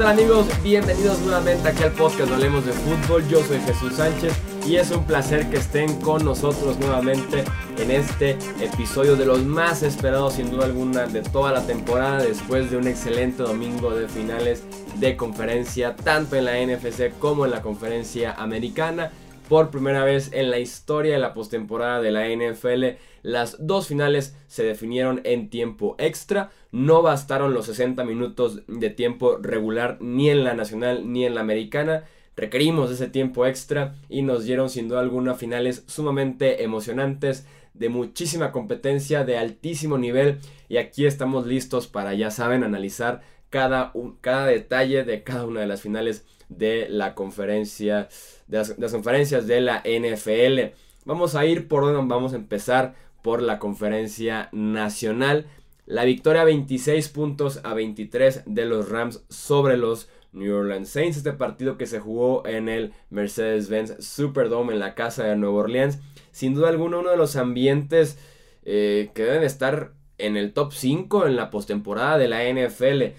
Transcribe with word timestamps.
tal 0.00 0.18
amigos? 0.18 0.46
Bienvenidos 0.62 1.18
nuevamente 1.18 1.68
aquí 1.68 1.82
al 1.82 1.92
podcast 1.92 2.32
Hablemos 2.32 2.64
de 2.64 2.72
Fútbol. 2.72 3.28
Yo 3.28 3.44
soy 3.44 3.60
Jesús 3.60 3.96
Sánchez 3.96 4.32
y 4.66 4.76
es 4.76 4.90
un 4.92 5.04
placer 5.04 5.50
que 5.50 5.58
estén 5.58 6.00
con 6.00 6.24
nosotros 6.24 6.78
nuevamente 6.78 7.44
en 7.76 7.90
este 7.90 8.38
episodio 8.62 9.14
de 9.16 9.26
los 9.26 9.44
más 9.44 9.82
esperados 9.82 10.34
sin 10.34 10.50
duda 10.50 10.64
alguna 10.64 11.06
de 11.06 11.20
toda 11.20 11.52
la 11.52 11.66
temporada 11.66 12.22
después 12.22 12.70
de 12.70 12.78
un 12.78 12.88
excelente 12.88 13.42
domingo 13.42 13.90
de 13.90 14.08
finales 14.08 14.62
de 14.94 15.18
conferencia 15.18 15.94
tanto 15.94 16.34
en 16.36 16.46
la 16.46 16.54
NFC 16.54 17.18
como 17.18 17.44
en 17.44 17.50
la 17.50 17.60
conferencia 17.60 18.32
americana. 18.32 19.10
Por 19.50 19.72
primera 19.72 20.04
vez 20.04 20.30
en 20.32 20.48
la 20.52 20.60
historia 20.60 21.14
de 21.14 21.18
la 21.18 21.34
postemporada 21.34 22.00
de 22.00 22.12
la 22.12 22.28
NFL, 22.28 23.00
las 23.22 23.56
dos 23.66 23.88
finales 23.88 24.36
se 24.46 24.62
definieron 24.62 25.22
en 25.24 25.50
tiempo 25.50 25.96
extra. 25.98 26.52
No 26.70 27.02
bastaron 27.02 27.52
los 27.52 27.66
60 27.66 28.04
minutos 28.04 28.62
de 28.68 28.90
tiempo 28.90 29.38
regular 29.38 29.96
ni 30.00 30.30
en 30.30 30.44
la 30.44 30.54
nacional 30.54 31.12
ni 31.12 31.26
en 31.26 31.34
la 31.34 31.40
americana. 31.40 32.04
Requerimos 32.36 32.92
ese 32.92 33.08
tiempo 33.08 33.44
extra 33.44 33.96
y 34.08 34.22
nos 34.22 34.44
dieron 34.44 34.70
sin 34.70 34.88
duda 34.88 35.00
alguna 35.00 35.34
finales 35.34 35.82
sumamente 35.88 36.62
emocionantes, 36.62 37.44
de 37.74 37.88
muchísima 37.88 38.52
competencia, 38.52 39.24
de 39.24 39.36
altísimo 39.36 39.98
nivel. 39.98 40.38
Y 40.68 40.76
aquí 40.76 41.06
estamos 41.06 41.48
listos 41.48 41.88
para, 41.88 42.14
ya 42.14 42.30
saben, 42.30 42.62
analizar 42.62 43.22
cada, 43.48 43.92
cada 44.20 44.46
detalle 44.46 45.02
de 45.02 45.24
cada 45.24 45.44
una 45.44 45.58
de 45.58 45.66
las 45.66 45.80
finales 45.80 46.24
de 46.50 46.88
la 46.90 47.14
conferencia, 47.14 48.08
de 48.46 48.58
las, 48.58 48.92
conferencias 48.92 49.46
de 49.46 49.62
la 49.62 49.82
NFL. 49.84 50.76
Vamos 51.06 51.34
a 51.34 51.46
ir 51.46 51.68
por 51.68 51.84
donde 51.84 52.14
vamos 52.14 52.34
a 52.34 52.36
empezar 52.36 52.94
por 53.22 53.40
la 53.40 53.58
conferencia 53.58 54.50
nacional. 54.52 55.46
La 55.86 56.04
victoria 56.04 56.44
26 56.44 57.08
puntos 57.08 57.60
a 57.64 57.72
23 57.72 58.42
de 58.46 58.66
los 58.66 58.88
Rams 58.90 59.24
sobre 59.28 59.76
los 59.76 60.08
New 60.32 60.54
Orleans 60.54 60.88
Saints. 60.88 61.16
Este 61.16 61.32
partido 61.32 61.78
que 61.78 61.86
se 61.86 62.00
jugó 62.00 62.46
en 62.46 62.68
el 62.68 62.92
Mercedes-Benz 63.10 64.04
Superdome 64.04 64.74
en 64.74 64.80
la 64.80 64.94
casa 64.94 65.24
de 65.24 65.36
Nueva 65.36 65.60
Orleans. 65.60 65.98
Sin 66.30 66.54
duda 66.54 66.68
alguna 66.68 66.98
uno 66.98 67.10
de 67.10 67.16
los 67.16 67.36
ambientes 67.36 68.18
eh, 68.64 69.10
que 69.14 69.24
deben 69.24 69.42
estar 69.42 69.94
en 70.18 70.36
el 70.36 70.52
top 70.52 70.72
5 70.72 71.26
en 71.26 71.36
la 71.36 71.50
postemporada 71.50 72.18
de 72.18 72.28
la 72.28 72.44
NFL. 72.44 73.14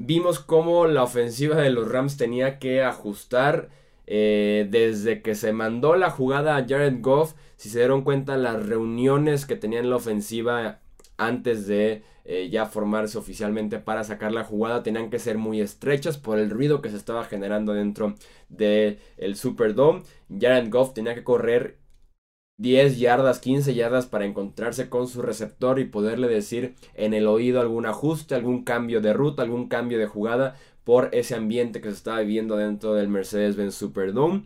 Vimos 0.00 0.38
cómo 0.38 0.86
la 0.86 1.02
ofensiva 1.02 1.56
de 1.56 1.70
los 1.70 1.90
Rams 1.90 2.16
tenía 2.16 2.60
que 2.60 2.84
ajustar 2.84 3.68
eh, 4.06 4.68
desde 4.70 5.22
que 5.22 5.34
se 5.34 5.52
mandó 5.52 5.96
la 5.96 6.08
jugada 6.08 6.56
a 6.56 6.64
Jared 6.66 7.00
Goff. 7.00 7.34
Si 7.56 7.68
se 7.68 7.80
dieron 7.80 8.02
cuenta 8.02 8.36
las 8.36 8.64
reuniones 8.64 9.44
que 9.44 9.56
tenían 9.56 9.90
la 9.90 9.96
ofensiva 9.96 10.78
antes 11.16 11.66
de 11.66 12.04
eh, 12.24 12.48
ya 12.48 12.66
formarse 12.66 13.18
oficialmente 13.18 13.80
para 13.80 14.04
sacar 14.04 14.30
la 14.30 14.44
jugada 14.44 14.84
tenían 14.84 15.10
que 15.10 15.18
ser 15.18 15.36
muy 15.36 15.60
estrechas 15.60 16.16
por 16.16 16.38
el 16.38 16.50
ruido 16.50 16.80
que 16.80 16.90
se 16.90 16.96
estaba 16.96 17.24
generando 17.24 17.72
dentro 17.72 18.14
del 18.48 19.00
el 19.16 19.34
Superdome. 19.34 20.04
Jared 20.30 20.70
Goff 20.70 20.94
tenía 20.94 21.16
que 21.16 21.24
correr 21.24 21.76
10 22.58 22.98
yardas, 22.98 23.38
15 23.38 23.74
yardas 23.74 24.06
para 24.06 24.24
encontrarse 24.24 24.88
con 24.88 25.06
su 25.06 25.22
receptor 25.22 25.78
y 25.78 25.84
poderle 25.84 26.28
decir 26.28 26.74
en 26.94 27.14
el 27.14 27.26
oído 27.28 27.60
algún 27.60 27.86
ajuste, 27.86 28.34
algún 28.34 28.64
cambio 28.64 29.00
de 29.00 29.12
ruta, 29.12 29.42
algún 29.42 29.68
cambio 29.68 29.98
de 29.98 30.06
jugada 30.06 30.56
por 30.84 31.10
ese 31.12 31.36
ambiente 31.36 31.80
que 31.80 31.88
se 31.88 31.96
estaba 31.96 32.20
viviendo 32.20 32.56
dentro 32.56 32.94
del 32.94 33.08
Mercedes-Benz 33.08 33.74
Superdome. 33.74 34.44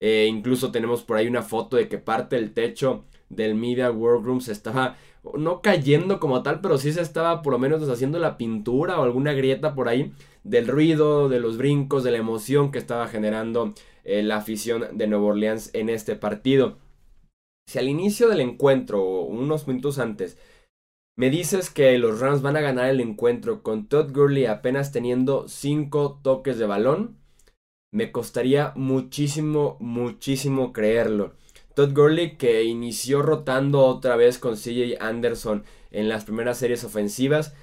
Eh, 0.00 0.26
incluso 0.28 0.72
tenemos 0.72 1.02
por 1.02 1.16
ahí 1.16 1.28
una 1.28 1.42
foto 1.42 1.76
de 1.76 1.88
que 1.88 1.98
parte 1.98 2.36
del 2.36 2.52
techo 2.52 3.04
del 3.28 3.54
Media 3.54 3.90
Workroom 3.90 4.40
se 4.40 4.52
estaba 4.52 4.96
no 5.38 5.62
cayendo 5.62 6.20
como 6.20 6.42
tal, 6.42 6.60
pero 6.60 6.76
sí 6.76 6.92
se 6.92 7.00
estaba 7.00 7.40
por 7.42 7.52
lo 7.52 7.58
menos 7.58 7.80
deshaciendo 7.80 8.18
la 8.18 8.36
pintura 8.36 8.98
o 8.98 9.04
alguna 9.04 9.32
grieta 9.32 9.74
por 9.74 9.88
ahí 9.88 10.12
del 10.42 10.66
ruido, 10.66 11.28
de 11.28 11.40
los 11.40 11.56
brincos, 11.56 12.04
de 12.04 12.10
la 12.10 12.18
emoción 12.18 12.70
que 12.70 12.78
estaba 12.78 13.06
generando 13.06 13.74
eh, 14.04 14.22
la 14.22 14.36
afición 14.36 14.84
de 14.98 15.06
Nueva 15.06 15.26
Orleans 15.26 15.70
en 15.72 15.88
este 15.88 16.16
partido. 16.16 16.78
Si 17.66 17.78
al 17.78 17.88
inicio 17.88 18.28
del 18.28 18.40
encuentro, 18.40 19.22
unos 19.22 19.66
minutos 19.66 19.98
antes, 19.98 20.38
me 21.16 21.30
dices 21.30 21.70
que 21.70 21.96
los 21.98 22.20
Rams 22.20 22.42
van 22.42 22.56
a 22.56 22.60
ganar 22.60 22.88
el 22.88 23.00
encuentro 23.00 23.62
con 23.62 23.86
Todd 23.86 24.12
Gurley 24.12 24.46
apenas 24.46 24.92
teniendo 24.92 25.48
5 25.48 26.20
toques 26.22 26.58
de 26.58 26.66
balón, 26.66 27.18
me 27.92 28.10
costaría 28.10 28.72
muchísimo, 28.74 29.76
muchísimo 29.78 30.72
creerlo. 30.72 31.34
Todd 31.74 31.94
Gurley 31.94 32.36
que 32.36 32.64
inició 32.64 33.22
rotando 33.22 33.84
otra 33.84 34.16
vez 34.16 34.38
con 34.38 34.56
CJ 34.56 34.96
Anderson 35.00 35.64
en 35.90 36.08
las 36.08 36.24
primeras 36.24 36.58
series 36.58 36.82
ofensivas, 36.84 37.54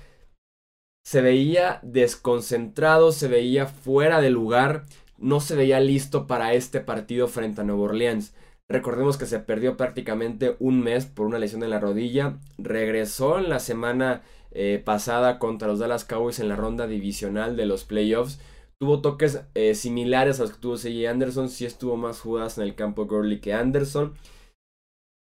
se 1.03 1.22
veía 1.22 1.79
desconcentrado, 1.84 3.11
se 3.11 3.28
veía 3.28 3.66
fuera 3.66 4.22
de 4.22 4.29
lugar, 4.29 4.85
no 5.17 5.40
se 5.41 5.56
veía 5.56 5.79
listo 5.79 6.28
para 6.28 6.53
este 6.53 6.79
partido 6.79 7.28
frente 7.28 7.61
a 7.61 7.63
Nueva 7.63 7.84
Orleans. 7.84 8.34
Recordemos 8.71 9.17
que 9.17 9.25
se 9.25 9.39
perdió 9.39 9.75
prácticamente 9.75 10.55
un 10.59 10.81
mes 10.81 11.05
por 11.05 11.25
una 11.25 11.39
lesión 11.39 11.61
en 11.61 11.71
la 11.71 11.79
rodilla. 11.81 12.37
Regresó 12.57 13.37
en 13.37 13.49
la 13.49 13.59
semana 13.59 14.21
eh, 14.51 14.81
pasada 14.83 15.39
contra 15.39 15.67
los 15.67 15.79
Dallas 15.79 16.05
Cowboys 16.05 16.39
en 16.39 16.47
la 16.47 16.55
ronda 16.55 16.87
divisional 16.87 17.57
de 17.57 17.65
los 17.65 17.83
playoffs. 17.83 18.39
Tuvo 18.79 19.01
toques 19.01 19.41
eh, 19.55 19.75
similares 19.75 20.39
a 20.39 20.43
los 20.43 20.53
que 20.53 20.59
tuvo 20.59 20.77
C.J. 20.77 21.11
Anderson. 21.11 21.49
Sí 21.49 21.65
estuvo 21.65 21.97
más 21.97 22.21
jugadas 22.21 22.57
en 22.57 22.63
el 22.63 22.75
campo 22.75 23.07
Gurley 23.07 23.41
que 23.41 23.53
Anderson. 23.53 24.13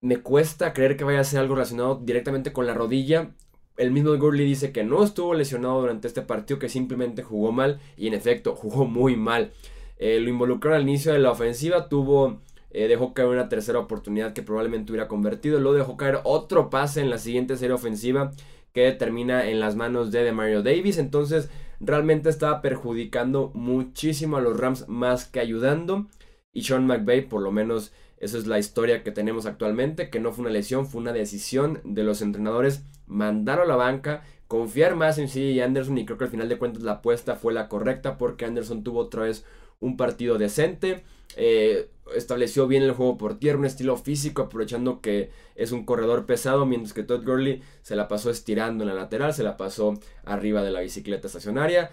Me 0.02 0.18
cuesta 0.18 0.74
creer 0.74 0.98
que 0.98 1.06
vaya 1.06 1.22
a 1.22 1.24
ser 1.24 1.40
algo 1.40 1.56
relacionado 1.56 2.02
directamente 2.04 2.52
con 2.52 2.68
la 2.68 2.74
rodilla. 2.74 3.32
El 3.78 3.92
mismo 3.92 4.18
Gurley 4.18 4.46
dice 4.46 4.74
que 4.74 4.84
no 4.84 5.02
estuvo 5.02 5.34
lesionado 5.34 5.80
durante 5.80 6.10
este 6.10 6.24
partido, 6.24 6.60
que 6.60 6.68
simplemente 6.68 7.24
jugó 7.24 7.54
mal. 7.54 7.80
Y 7.96 8.08
en 8.08 8.16
efecto, 8.16 8.54
jugó 8.54 8.84
muy 8.84 9.16
mal. 9.16 9.54
Eh, 9.98 10.20
lo 10.20 10.30
involucró 10.30 10.76
al 10.76 10.82
inicio 10.82 11.14
de 11.14 11.20
la 11.20 11.32
ofensiva. 11.32 11.88
Tuvo 11.88 12.42
eh, 12.72 12.88
dejó 12.88 13.14
caer 13.14 13.30
una 13.30 13.50
tercera 13.50 13.80
oportunidad 13.80 14.34
que 14.34 14.44
probablemente 14.44 14.92
hubiera 14.92 15.08
convertido. 15.08 15.60
Luego 15.60 15.78
dejó 15.78 15.98
caer 15.98 16.20
otro 16.24 16.70
pase 16.70 17.02
en 17.02 17.10
la 17.10 17.18
siguiente 17.18 17.58
serie 17.58 17.76
ofensiva 17.76 18.32
que 18.74 18.92
termina 18.92 19.50
en 19.50 19.60
las 19.60 19.76
manos 19.76 20.12
de 20.12 20.32
Mario 20.32 20.62
Davis. 20.62 20.98
Entonces 20.98 21.50
realmente 21.80 22.30
estaba 22.30 22.62
perjudicando 22.62 23.52
muchísimo 23.54 24.38
a 24.38 24.42
los 24.42 24.60
Rams 24.60 24.88
más 24.88 25.26
que 25.26 25.40
ayudando. 25.40 26.08
Y 26.52 26.64
Sean 26.64 26.88
McVay, 26.88 27.28
por 27.28 27.42
lo 27.42 27.52
menos 27.52 27.94
esa 28.20 28.38
es 28.38 28.48
la 28.48 28.60
historia 28.60 29.02
que 29.02 29.12
tenemos 29.12 29.46
actualmente, 29.46 30.10
que 30.10 30.20
no 30.20 30.32
fue 30.32 30.44
una 30.44 30.52
lesión, 30.52 30.86
fue 30.86 31.02
una 31.02 31.14
decisión 31.14 31.80
de 31.84 32.04
los 32.04 32.22
entrenadores 32.22 32.84
mandar 33.08 33.62
a 33.62 33.66
la 33.66 33.78
banca, 33.78 34.24
confiar 34.48 34.96
más 34.96 35.18
en 35.18 35.30
y 35.34 35.60
Anderson 35.62 35.98
y 35.98 36.06
creo 36.06 36.18
que 36.18 36.26
al 36.26 36.30
final 36.30 36.50
de 36.50 36.58
cuentas 36.58 36.84
la 36.84 36.94
apuesta 36.94 37.36
fue 37.36 37.54
la 37.54 37.70
correcta 37.70 38.18
porque 38.18 38.46
Anderson 38.46 38.84
tuvo 38.84 39.00
otra 39.00 39.24
vez 39.24 39.46
un 39.80 39.96
partido 39.96 40.38
decente. 40.38 41.04
Eh, 41.38 41.90
estableció 42.16 42.68
bien 42.68 42.84
el 42.84 42.94
juego 42.94 43.18
por 43.18 43.40
tierra, 43.40 43.60
un 43.60 43.66
estilo 43.66 43.98
físico, 43.98 44.44
aprovechando 44.44 45.02
que 45.02 45.32
es 45.56 45.72
un 45.72 45.86
corredor 45.86 46.26
pesado, 46.26 46.66
mientras 46.66 46.94
que 46.94 47.04
Todd 47.04 47.26
Gurley 47.26 47.62
se 47.82 47.96
la 47.96 48.08
pasó 48.08 48.30
estirando 48.30 48.84
en 48.84 48.90
la 48.90 48.96
lateral, 48.96 49.34
se 49.34 49.44
la 49.44 49.58
pasó 49.58 50.00
arriba 50.26 50.64
de 50.64 50.72
la 50.72 50.82
bicicleta 50.82 51.28
estacionaria, 51.28 51.92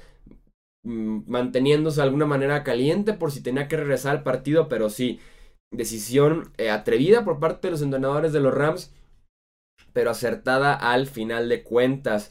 mm, 0.84 1.30
manteniéndose 1.30 2.00
de 2.00 2.06
alguna 2.06 2.26
manera 2.26 2.64
caliente 2.64 3.12
por 3.12 3.32
si 3.32 3.42
tenía 3.42 3.68
que 3.68 3.76
regresar 3.76 4.16
al 4.16 4.22
partido, 4.22 4.68
pero 4.68 4.90
sí, 4.90 5.20
decisión 5.72 6.52
eh, 6.58 6.70
atrevida 6.70 7.24
por 7.24 7.40
parte 7.40 7.68
de 7.68 7.72
los 7.72 7.82
entrenadores 7.82 8.32
de 8.32 8.40
los 8.40 8.54
Rams, 8.54 8.92
pero 9.92 10.10
acertada 10.10 10.74
al 10.74 11.06
final 11.06 11.48
de 11.48 11.62
cuentas. 11.62 12.30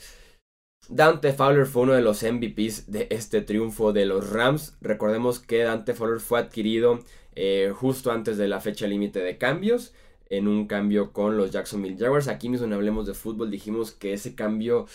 Dante 0.88 1.34
Fowler 1.34 1.66
fue 1.66 1.84
uno 1.84 1.94
de 1.94 2.02
los 2.02 2.22
MVPs 2.22 2.92
de 2.92 3.08
este 3.10 3.42
triunfo 3.42 3.92
de 3.92 4.06
los 4.06 4.30
Rams. 4.30 4.78
Recordemos 4.82 5.40
que 5.40 5.64
Dante 5.64 5.94
Fowler 5.94 6.20
fue 6.20 6.40
adquirido 6.40 7.00
eh, 7.36 7.72
justo 7.74 8.12
antes 8.12 8.38
de 8.38 8.48
la 8.48 8.62
fecha 8.62 8.88
límite 8.88 9.20
de 9.20 9.38
cambios, 9.38 9.94
en 10.30 10.48
un 10.48 10.68
cambio 10.68 11.14
con 11.14 11.38
los 11.38 11.52
Jacksonville 11.52 11.98
Jaguars. 11.98 12.28
Aquí 12.28 12.50
mismo 12.50 12.66
en 12.66 12.74
Hablemos 12.74 13.06
de 13.06 13.14
Fútbol 13.14 13.52
dijimos 13.52 13.92
que 13.92 14.14
ese 14.14 14.36
cambio, 14.36 14.88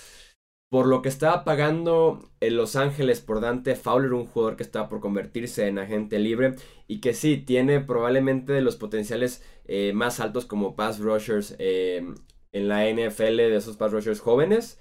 por 0.70 0.86
lo 0.86 1.02
que 1.02 1.08
estaba 1.08 1.44
pagando 1.44 2.30
en 2.40 2.56
Los 2.56 2.76
Ángeles 2.76 3.20
por 3.20 3.40
Dante 3.40 3.76
Fowler, 3.76 4.12
un 4.12 4.26
jugador 4.26 4.56
que 4.56 4.62
estaba 4.62 4.88
por 4.88 5.00
convertirse 5.00 5.66
en 5.66 5.78
agente 5.78 6.18
libre 6.18 6.54
y 6.88 7.00
que 7.00 7.14
sí, 7.14 7.36
tiene 7.36 7.80
probablemente 7.80 8.52
de 8.52 8.62
los 8.62 8.76
potenciales 8.76 9.44
eh, 9.66 9.92
más 9.94 10.20
altos 10.20 10.46
como 10.46 10.76
pass 10.76 10.98
rushers 10.98 11.54
eh, 11.58 12.04
en 12.52 12.68
la 12.68 12.88
NFL 12.90 13.36
de 13.36 13.56
esos 13.56 13.76
pass 13.76 13.92
rushers 13.92 14.20
jóvenes 14.20 14.80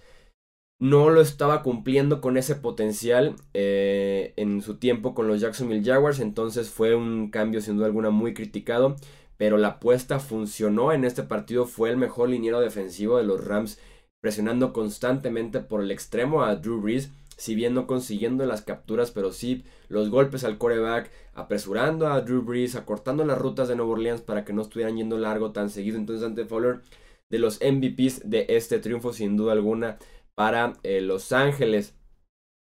no 0.80 1.10
lo 1.10 1.22
estaba 1.22 1.62
cumpliendo 1.62 2.22
con 2.22 2.38
ese 2.38 2.56
potencial 2.56 3.36
eh, 3.54 4.34
en 4.38 4.62
su 4.62 4.78
tiempo 4.78 5.14
con 5.14 5.28
los 5.28 5.42
Jacksonville 5.42 5.84
Jaguars, 5.84 6.22
entonces 6.22 6.70
fue 6.70 6.96
un 6.96 7.30
cambio 7.30 7.62
sin 7.62 7.76
duda 7.76 7.88
alguna 7.88 8.10
muy 8.12 8.34
criticado, 8.34 8.96
pero 9.38 9.58
la 9.58 9.70
apuesta 9.70 10.20
funcionó 10.20 10.94
en 10.94 11.04
este 11.04 11.24
partido, 11.24 11.66
fue 11.66 11.90
el 11.90 11.98
mejor 11.98 12.30
liniero 12.30 12.62
defensivo 12.62 13.18
de 13.18 13.26
los 13.26 13.44
Rams, 13.46 13.78
presionando 14.22 14.72
constantemente 14.72 15.60
por 15.60 15.82
el 15.82 15.92
extremo 15.92 16.44
a 16.44 16.56
Drew 16.56 16.82
Brees, 16.82 17.12
si 17.36 17.56
bien 17.56 17.74
no 17.74 17.88
consiguiendo 17.88 18.46
las 18.46 18.62
capturas, 18.62 19.12
pero 19.12 19.32
sí 19.32 19.64
los 19.90 20.10
golpes 20.10 20.44
al 20.44 20.58
coreback, 20.58 21.12
apresurando 21.34 22.08
a 22.08 22.22
Drew 22.22 22.42
Brees, 22.42 22.76
acortando 22.76 23.26
las 23.26 23.38
rutas 23.38 23.68
de 23.68 23.76
Nueva 23.76 23.94
Orleans 23.94 24.22
para 24.22 24.46
que 24.46 24.54
no 24.54 24.62
estuvieran 24.62 24.98
yendo 24.98 25.18
largo 25.18 25.52
tan 25.52 25.70
seguido, 25.70 25.98
entonces 25.98 26.26
ante 26.26 26.46
Fowler 26.46 26.82
de 27.30 27.40
los 27.40 27.60
MVPs 27.62 28.30
de 28.30 28.46
este 28.50 28.80
triunfo 28.80 29.14
sin 29.14 29.38
duda 29.38 29.54
alguna 29.54 30.00
para 30.40 30.78
eh, 30.84 31.02
Los 31.02 31.34
Ángeles. 31.34 31.98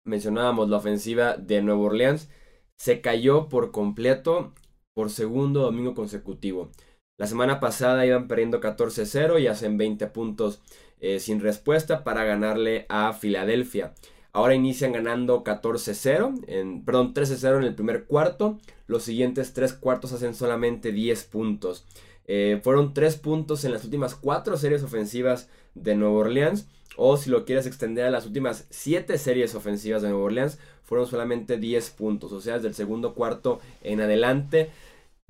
mencionábamos 0.05 0.69
la 0.69 0.75
ofensiva 0.75 1.37
de 1.37 1.61
Nueva 1.61 1.83
Orleans, 1.83 2.29
se 2.75 2.99
cayó 2.99 3.47
por 3.47 3.71
completo 3.71 4.53
por 4.93 5.09
segundo 5.09 5.61
domingo 5.61 5.95
consecutivo. 5.95 6.71
La 7.17 7.25
semana 7.25 7.61
pasada 7.61 8.05
iban 8.05 8.27
perdiendo 8.27 8.59
14-0 8.59 9.41
y 9.41 9.47
hacen 9.47 9.77
20 9.77 10.07
puntos 10.07 10.61
eh, 10.99 11.21
sin 11.21 11.39
respuesta 11.39 12.03
para 12.03 12.25
ganarle 12.25 12.85
a 12.89 13.13
Filadelfia. 13.13 13.93
Ahora 14.33 14.55
inician 14.55 14.91
ganando 14.91 15.45
14-0, 15.45 16.43
en, 16.47 16.83
perdón, 16.83 17.13
13-0 17.13 17.59
en 17.59 17.63
el 17.63 17.75
primer 17.75 18.03
cuarto. 18.07 18.59
Los 18.87 19.03
siguientes 19.03 19.53
tres 19.53 19.71
cuartos 19.71 20.11
hacen 20.11 20.35
solamente 20.35 20.91
10 20.91 21.23
puntos. 21.25 21.85
Eh, 22.25 22.59
fueron 22.61 22.93
3 22.93 23.15
puntos 23.15 23.63
en 23.63 23.71
las 23.71 23.85
últimas 23.85 24.15
4 24.15 24.57
series 24.57 24.83
ofensivas 24.83 25.49
de 25.75 25.95
Nueva 25.95 26.15
Orleans. 26.15 26.67
O 26.95 27.17
si 27.17 27.29
lo 27.29 27.45
quieres 27.45 27.65
extender 27.65 28.05
a 28.05 28.11
las 28.11 28.25
últimas 28.25 28.67
7 28.69 29.17
series 29.17 29.55
ofensivas 29.55 30.01
de 30.01 30.09
Nueva 30.09 30.25
Orleans, 30.25 30.59
fueron 30.83 31.07
solamente 31.07 31.57
10 31.57 31.89
puntos. 31.91 32.31
O 32.31 32.41
sea, 32.41 32.55
desde 32.55 32.67
el 32.67 32.75
segundo 32.75 33.13
cuarto 33.13 33.59
en 33.81 34.01
adelante. 34.01 34.69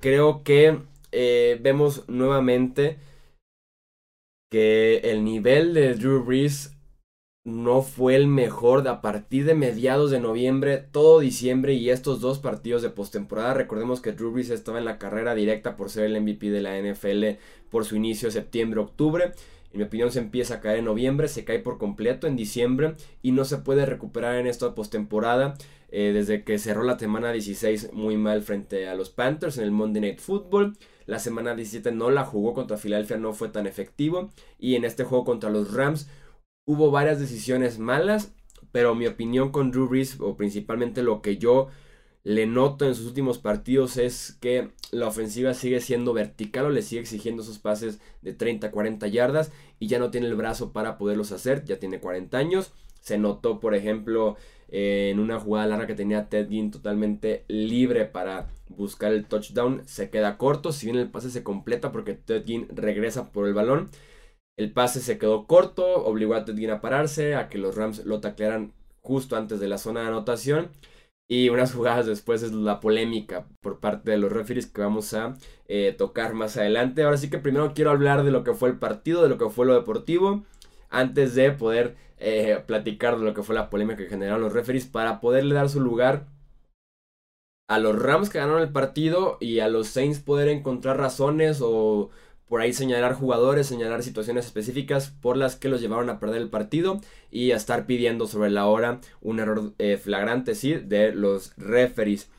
Creo 0.00 0.42
que 0.42 0.78
eh, 1.12 1.58
vemos 1.62 2.08
nuevamente 2.08 2.98
que 4.50 4.98
el 4.98 5.24
nivel 5.24 5.74
de 5.74 5.94
Drew 5.94 6.24
Brees 6.24 6.74
no 7.44 7.82
fue 7.82 8.16
el 8.16 8.26
mejor 8.26 8.86
a 8.88 9.02
partir 9.02 9.44
de 9.44 9.54
mediados 9.54 10.10
de 10.10 10.18
noviembre, 10.18 10.78
todo 10.78 11.20
diciembre 11.20 11.74
y 11.74 11.90
estos 11.90 12.20
dos 12.20 12.38
partidos 12.38 12.80
de 12.80 12.88
postemporada. 12.88 13.52
Recordemos 13.52 14.00
que 14.00 14.12
Drew 14.12 14.32
Brees 14.32 14.50
estaba 14.50 14.78
en 14.78 14.86
la 14.86 14.98
carrera 14.98 15.34
directa 15.34 15.76
por 15.76 15.90
ser 15.90 16.04
el 16.04 16.20
MVP 16.20 16.50
de 16.50 16.62
la 16.62 16.78
NFL 16.80 17.38
por 17.70 17.84
su 17.84 17.96
inicio 17.96 18.30
septiembre-octubre. 18.30 19.32
En 19.74 19.78
mi 19.78 19.84
opinión 19.86 20.12
se 20.12 20.20
empieza 20.20 20.54
a 20.54 20.60
caer 20.60 20.78
en 20.78 20.84
noviembre, 20.84 21.26
se 21.26 21.44
cae 21.44 21.58
por 21.58 21.78
completo 21.78 22.28
en 22.28 22.36
diciembre 22.36 22.94
y 23.22 23.32
no 23.32 23.44
se 23.44 23.58
puede 23.58 23.84
recuperar 23.86 24.36
en 24.36 24.46
esta 24.46 24.72
postemporada 24.72 25.54
eh, 25.88 26.12
desde 26.14 26.44
que 26.44 26.60
cerró 26.60 26.84
la 26.84 26.96
semana 26.96 27.32
16 27.32 27.92
muy 27.92 28.16
mal 28.16 28.42
frente 28.42 28.86
a 28.86 28.94
los 28.94 29.10
Panthers 29.10 29.58
en 29.58 29.64
el 29.64 29.72
Monday 29.72 30.00
Night 30.00 30.20
Football. 30.20 30.78
La 31.06 31.18
semana 31.18 31.56
17 31.56 31.90
no 31.90 32.10
la 32.10 32.24
jugó 32.24 32.54
contra 32.54 32.76
Filadelfia, 32.76 33.16
no 33.16 33.32
fue 33.32 33.48
tan 33.48 33.66
efectivo. 33.66 34.30
Y 34.60 34.76
en 34.76 34.84
este 34.84 35.02
juego 35.02 35.24
contra 35.24 35.50
los 35.50 35.74
Rams 35.74 36.08
hubo 36.68 36.92
varias 36.92 37.18
decisiones 37.18 37.80
malas, 37.80 38.32
pero 38.70 38.94
mi 38.94 39.08
opinión 39.08 39.50
con 39.50 39.72
Drew 39.72 39.88
Brees, 39.88 40.20
o 40.20 40.36
principalmente 40.36 41.02
lo 41.02 41.20
que 41.20 41.36
yo 41.36 41.66
le 42.24 42.46
noto 42.46 42.86
en 42.86 42.94
sus 42.94 43.06
últimos 43.06 43.38
partidos, 43.38 43.98
es 43.98 44.36
que 44.40 44.70
la 44.90 45.06
ofensiva 45.06 45.52
sigue 45.54 45.80
siendo 45.80 46.14
vertical 46.14 46.66
o 46.66 46.70
le 46.70 46.82
sigue 46.82 47.02
exigiendo 47.02 47.42
esos 47.42 47.58
pases 47.58 48.00
de 48.22 48.32
30, 48.32 48.70
40 48.70 49.06
yardas 49.08 49.52
y 49.78 49.88
ya 49.88 49.98
no 49.98 50.10
tiene 50.10 50.26
el 50.26 50.34
brazo 50.34 50.72
para 50.72 50.96
poderlos 50.98 51.32
hacer, 51.32 51.64
ya 51.64 51.78
tiene 51.78 52.00
40 52.00 52.36
años. 52.38 52.72
Se 53.00 53.18
notó, 53.18 53.60
por 53.60 53.74
ejemplo, 53.74 54.36
en 54.68 55.20
una 55.20 55.38
jugada 55.38 55.66
larga 55.66 55.86
que 55.86 55.94
tenía 55.94 56.30
Ted 56.30 56.48
Ginn 56.48 56.70
totalmente 56.70 57.44
libre 57.48 58.06
para 58.06 58.48
buscar 58.68 59.12
el 59.12 59.26
touchdown, 59.26 59.82
se 59.86 60.08
queda 60.08 60.38
corto, 60.38 60.72
si 60.72 60.86
bien 60.86 60.98
el 60.98 61.10
pase 61.10 61.30
se 61.30 61.42
completa 61.42 61.92
porque 61.92 62.14
Ted 62.14 62.44
Ginn 62.46 62.68
regresa 62.74 63.30
por 63.30 63.46
el 63.46 63.52
balón, 63.54 63.90
el 64.56 64.72
pase 64.72 65.00
se 65.00 65.18
quedó 65.18 65.46
corto, 65.46 66.04
obligó 66.04 66.34
a 66.34 66.44
Ted 66.46 66.56
Ginn 66.56 66.70
a 66.70 66.80
pararse, 66.80 67.34
a 67.34 67.48
que 67.50 67.58
los 67.58 67.76
Rams 67.76 68.06
lo 68.06 68.20
taclearan 68.20 68.72
justo 69.02 69.36
antes 69.36 69.60
de 69.60 69.68
la 69.68 69.78
zona 69.78 70.00
de 70.00 70.08
anotación. 70.08 70.70
Y 71.28 71.48
unas 71.48 71.72
jugadas 71.72 72.06
después 72.06 72.42
es 72.42 72.52
la 72.52 72.80
polémica 72.80 73.46
por 73.60 73.80
parte 73.80 74.10
de 74.10 74.18
los 74.18 74.30
referees 74.32 74.66
que 74.66 74.82
vamos 74.82 75.14
a 75.14 75.34
eh, 75.68 75.94
tocar 75.96 76.34
más 76.34 76.56
adelante. 76.56 77.02
Ahora 77.02 77.16
sí 77.16 77.30
que 77.30 77.38
primero 77.38 77.72
quiero 77.74 77.90
hablar 77.90 78.24
de 78.24 78.30
lo 78.30 78.44
que 78.44 78.52
fue 78.54 78.68
el 78.68 78.78
partido, 78.78 79.22
de 79.22 79.30
lo 79.30 79.38
que 79.38 79.48
fue 79.48 79.66
lo 79.66 79.74
deportivo, 79.74 80.44
antes 80.90 81.34
de 81.34 81.50
poder 81.52 81.96
eh, 82.18 82.62
platicar 82.66 83.18
de 83.18 83.24
lo 83.24 83.34
que 83.34 83.42
fue 83.42 83.54
la 83.54 83.70
polémica 83.70 83.96
que 83.96 84.08
generaron 84.08 84.42
los 84.42 84.52
referees 84.52 84.86
para 84.86 85.20
poderle 85.20 85.54
dar 85.54 85.68
su 85.68 85.80
lugar 85.80 86.26
a 87.68 87.78
los 87.78 88.00
Rams 88.00 88.28
que 88.28 88.38
ganaron 88.38 88.62
el 88.62 88.72
partido 88.72 89.38
y 89.40 89.60
a 89.60 89.68
los 89.68 89.88
Saints 89.88 90.20
poder 90.20 90.48
encontrar 90.48 90.98
razones 90.98 91.60
o 91.62 92.10
por 92.54 92.60
ahí 92.60 92.72
señalar 92.72 93.14
jugadores, 93.14 93.66
señalar 93.66 94.04
situaciones 94.04 94.46
específicas 94.46 95.10
por 95.10 95.36
las 95.36 95.56
que 95.56 95.68
los 95.68 95.80
llevaron 95.80 96.08
a 96.08 96.20
perder 96.20 96.40
el 96.40 96.50
partido 96.50 97.00
y 97.28 97.50
a 97.50 97.56
estar 97.56 97.84
pidiendo 97.84 98.28
sobre 98.28 98.48
la 98.48 98.66
hora 98.66 99.00
un 99.20 99.40
error 99.40 99.72
eh, 99.78 99.96
flagrante, 99.96 100.54
sí, 100.54 100.74
de 100.74 101.12
los 101.12 101.52
referees. 101.56 102.30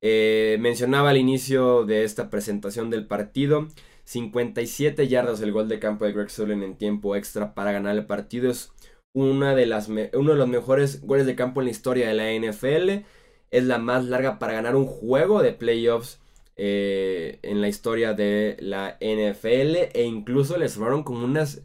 Eh, 0.00 0.56
mencionaba 0.60 1.10
al 1.10 1.18
inicio 1.18 1.84
de 1.84 2.04
esta 2.04 2.30
presentación 2.30 2.88
del 2.88 3.06
partido 3.06 3.68
57 4.04 5.08
yardas 5.08 5.42
el 5.42 5.52
gol 5.52 5.68
de 5.68 5.78
campo 5.78 6.06
de 6.06 6.12
Greg 6.12 6.30
Sullivan 6.30 6.62
en 6.62 6.78
tiempo 6.78 7.14
extra 7.14 7.52
para 7.52 7.72
ganar 7.72 7.94
el 7.94 8.06
partido. 8.06 8.50
Es 8.50 8.72
una 9.12 9.54
de 9.54 9.66
las 9.66 9.88
uno 9.88 10.32
de 10.32 10.38
los 10.38 10.48
mejores 10.48 11.02
goles 11.02 11.26
de 11.26 11.34
campo 11.34 11.60
en 11.60 11.66
la 11.66 11.72
historia 11.72 12.08
de 12.08 12.14
la 12.14 12.32
NFL. 12.32 13.04
Es 13.50 13.64
la 13.64 13.76
más 13.76 14.06
larga 14.06 14.38
para 14.38 14.54
ganar 14.54 14.74
un 14.74 14.86
juego 14.86 15.42
de 15.42 15.52
playoffs 15.52 16.18
eh, 16.62 17.38
en 17.40 17.62
la 17.62 17.68
historia 17.68 18.12
de 18.12 18.58
la 18.60 18.98
NFL 19.00 19.76
e 19.94 20.04
incluso 20.04 20.58
le 20.58 20.68
sobraron 20.68 21.04
como 21.04 21.24
unas 21.24 21.62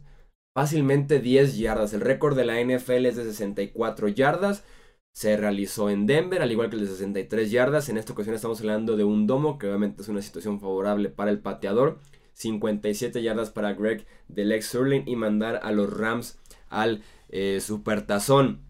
fácilmente 0.54 1.20
10 1.20 1.58
yardas. 1.58 1.92
El 1.92 2.00
récord 2.00 2.34
de 2.34 2.46
la 2.46 2.58
NFL 2.58 3.04
es 3.04 3.16
de 3.16 3.24
64 3.24 4.08
yardas. 4.08 4.64
Se 5.12 5.36
realizó 5.36 5.90
en 5.90 6.06
Denver, 6.06 6.40
al 6.40 6.50
igual 6.50 6.70
que 6.70 6.76
el 6.76 6.82
de 6.82 6.88
63 6.88 7.50
yardas. 7.50 7.90
En 7.90 7.98
esta 7.98 8.14
ocasión 8.14 8.34
estamos 8.34 8.60
hablando 8.60 8.96
de 8.96 9.04
un 9.04 9.26
domo, 9.26 9.58
que 9.58 9.66
obviamente 9.66 10.00
es 10.00 10.08
una 10.08 10.22
situación 10.22 10.60
favorable 10.60 11.10
para 11.10 11.30
el 11.30 11.40
pateador. 11.40 11.98
57 12.32 13.22
yardas 13.22 13.50
para 13.50 13.74
Greg 13.74 14.06
del 14.28 14.50
ex 14.50 14.64
Surling 14.64 15.02
y 15.06 15.14
mandar 15.14 15.60
a 15.62 15.72
los 15.72 15.92
Rams 15.92 16.38
al 16.70 17.02
eh, 17.28 17.60
Supertazón. 17.60 18.65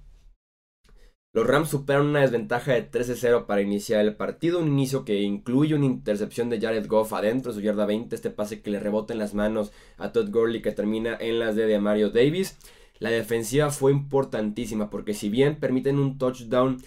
Los 1.37 1.47
Rams 1.47 1.69
superan 1.69 2.07
una 2.07 2.23
desventaja 2.23 2.73
de 2.73 2.91
13-0 2.91 3.45
para 3.45 3.61
iniciar 3.61 4.01
el 4.01 4.17
partido. 4.17 4.59
Un 4.59 4.69
inicio 4.69 5.05
que 5.05 5.21
incluye 5.21 5.75
una 5.75 5.85
intercepción 5.85 6.49
de 6.49 6.59
Jared 6.59 6.87
Goff 6.87 7.13
adentro 7.13 7.53
de 7.53 7.59
su 7.59 7.63
yarda 7.63 7.85
20. 7.85 8.17
Este 8.17 8.31
pase 8.31 8.63
que 8.63 8.71
le 8.71 8.81
rebota 8.81 9.13
en 9.13 9.19
las 9.19 9.35
manos 9.35 9.71
a 9.99 10.13
Todd 10.13 10.31
Gurley 10.31 10.63
que 10.63 10.73
termina 10.73 11.15
en 11.21 11.39
las 11.39 11.55
de 11.55 11.79
Mario 11.79 12.09
Davis. 12.09 12.57
La 13.01 13.11
defensiva 13.11 13.69
fue 13.71 13.93
importantísima 13.93 14.89
porque 14.89 15.13
si 15.13 15.29
bien 15.29 15.57
permiten 15.57 15.99
un 15.99 16.17
touchdown 16.17 16.79